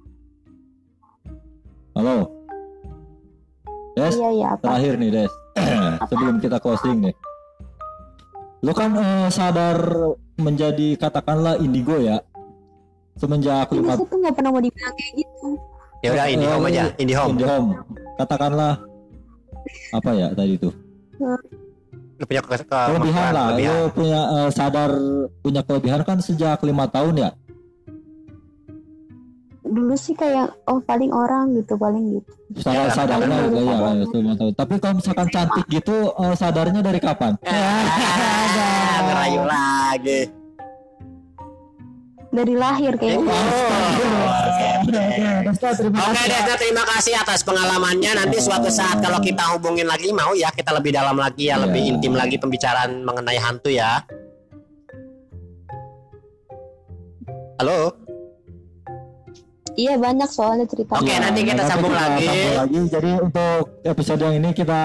[1.95, 2.17] Halo.
[3.95, 5.33] Des, iya ya apa terakhir nih Des.
[6.11, 7.15] Sebelum kita closing nih.
[8.65, 9.77] Lu kan eh, sadar
[10.41, 12.25] menjadi katakanlah indigo ya.
[13.15, 15.49] Semenjak ini lima saya tuh nggak pernah mau dibilang kayak gitu
[16.03, 17.31] Ya udah Eh, IndiHome eh, aja, IndiHome.
[17.39, 17.71] IndiHome.
[18.19, 18.73] Katakanlah
[19.95, 20.75] apa ya tadi tuh?
[22.15, 23.45] Lu punya ke, ke, Kelebihan lah.
[23.51, 23.75] kelebihan.
[23.75, 24.91] Lu punya eh, sadar
[25.41, 27.31] punya kelebihan kan sejak lima tahun ya.
[29.65, 33.97] dulu sih kayak oh paling orang gitu paling gitu Sadar Ya, sadarnya gitu ya, sadar.
[33.97, 34.53] ya, lima tahun.
[34.55, 37.33] Tapi kalau misalkan cantik gitu eh, sadarnya dari kapan?
[39.09, 40.21] Ngerayu lagi.
[42.35, 42.99] Dari lahir Oh.
[42.99, 43.23] kayaknya
[44.85, 46.25] terima Oke.
[46.27, 50.75] Desna terima kasih atas pengalamannya Nanti suatu saat kalau kita hubungin lagi Mau ya kita
[50.75, 51.63] lebih dalam lagi ya Iya.
[51.65, 54.03] Lebih intim lagi pembicaraan mengenai hantu ya
[57.57, 57.95] Halo
[59.75, 62.27] iya banyak soalnya cerita Oke, nanti kita nanti sambung lagi.
[62.31, 62.79] sambung lagi.
[62.87, 64.81] Jadi untuk episode yang ini kita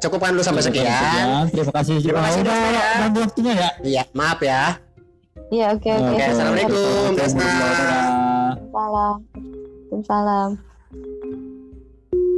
[0.00, 3.08] Cukupkan dulu sampai sekian Terima kasih Terima kasih, udah ya.
[3.12, 3.70] waktunya ya.
[3.80, 4.91] Iya maaf ya
[5.52, 7.46] iya oke oke Oke, Assalamualaikum, Desna.
[8.72, 9.16] salam
[10.02, 10.50] salam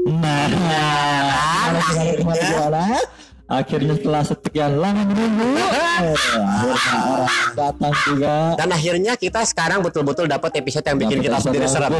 [0.05, 2.45] Nah, Nah, gimana, akhirnya.
[2.45, 2.83] gimana?
[3.45, 8.57] Akhirnya setelah sekian lama menunggu, orang datang juga.
[8.57, 11.93] Dan akhirnya kita sekarang betul-betul dapat episode yang bikin kita sendiri serem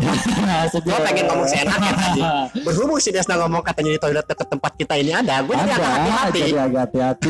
[0.81, 2.23] Gue pengen ngomong seenaknya tadi
[2.65, 5.93] Berhubung si Desna ngomong katanya di toilet deket tempat kita ini ada Gue jadi agak
[5.93, 7.29] hati-hati jadi agak hati-hati.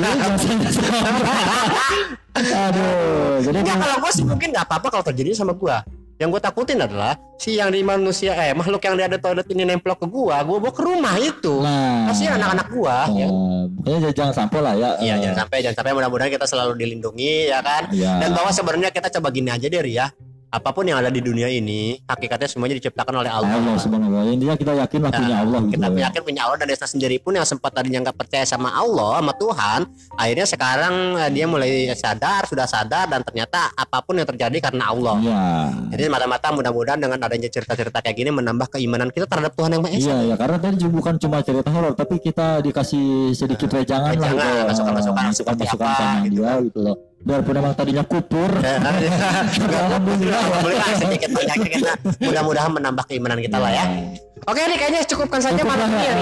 [2.35, 5.77] Aduh, jadi kalau gue sih mungkin nggak apa-apa kalau terjadi sama gue.
[6.15, 9.99] Yang gue takutin adalah si yang di manusia eh makhluk yang ada toilet ini nempel
[9.99, 11.59] ke gue, gue bawa ke rumah itu.
[11.59, 12.97] nah, Kasihan anak-anak gue.
[13.19, 13.27] ya.
[13.27, 14.91] eh, pokoknya jangan sampai lah ya.
[15.03, 17.83] Iya eh, jangan sampai jangan sampai mudah-mudahan kita selalu dilindungi ya kan.
[17.91, 18.23] ya.
[18.23, 20.07] Dan bahwa sebenarnya kita coba gini aja deh ya.
[20.55, 23.59] Apa pun yang ada di dunia ini hakikatnya semuanya diciptakan oleh Allah.
[23.59, 24.31] Allah subhanahu wa ta'ala.
[24.31, 25.73] Intinya kita yakin lah Nah, punya Allah gitu.
[25.75, 26.03] kita ya.
[26.07, 29.33] yakin punya Allah dan Desna sendiri pun yang sempat tadinya nggak percaya sama Allah sama
[29.35, 29.81] Tuhan
[30.15, 34.85] akhirnya sekarang eh, dia mulai sadar sudah sadar dan ternyata apa pun yang terjadi karena
[34.87, 35.43] Allah Iya.
[35.91, 39.91] Jadi mata-mata mudah-mudahan dengan adanya cerita-cerita kayak gini menambah keimanan kita terhadap Tuhan yang Maha
[39.93, 40.07] Esa.
[40.07, 44.23] Iya ya karena tadi juga bukan cuma cerita horor tapi kita dikasih sedikit wejangan lah
[44.25, 44.69] Wejangan, gitu.
[44.71, 45.91] masukan-masukan Masukan- seperti apa,
[46.23, 46.97] gitu dia gitu loh.
[47.25, 48.53] Biarpun emang tadinya kupur.
[48.61, 50.41] Alhamdulillah.
[50.45, 53.85] Alhamdulillah sedikit banyaknya kita mudah-mudahan menambah keimanan kita lah ya.
[54.45, 56.17] Oke nih kayaknya cukupkan saja malam ini ya.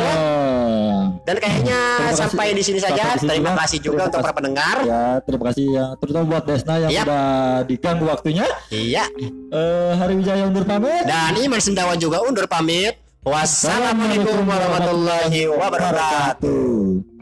[1.26, 1.78] Dan kayaknya
[2.14, 3.18] sampai di sini saja.
[3.18, 3.60] Sampai di sini Terima juga.
[3.66, 4.76] kasih juga Terima untuk para pendengar.
[4.86, 7.04] Ya terima kasih yang terutama buat Desna yang Yap.
[7.10, 7.26] udah
[7.66, 8.46] diganggu waktunya.
[8.70, 9.04] Iya.
[9.50, 11.02] Eh Hari Wijaya undur pamit.
[11.02, 12.94] Dan Iman Sendawa juga undur pamit.
[13.26, 17.21] Wassalamualaikum warahmatullahi wabarakatuh.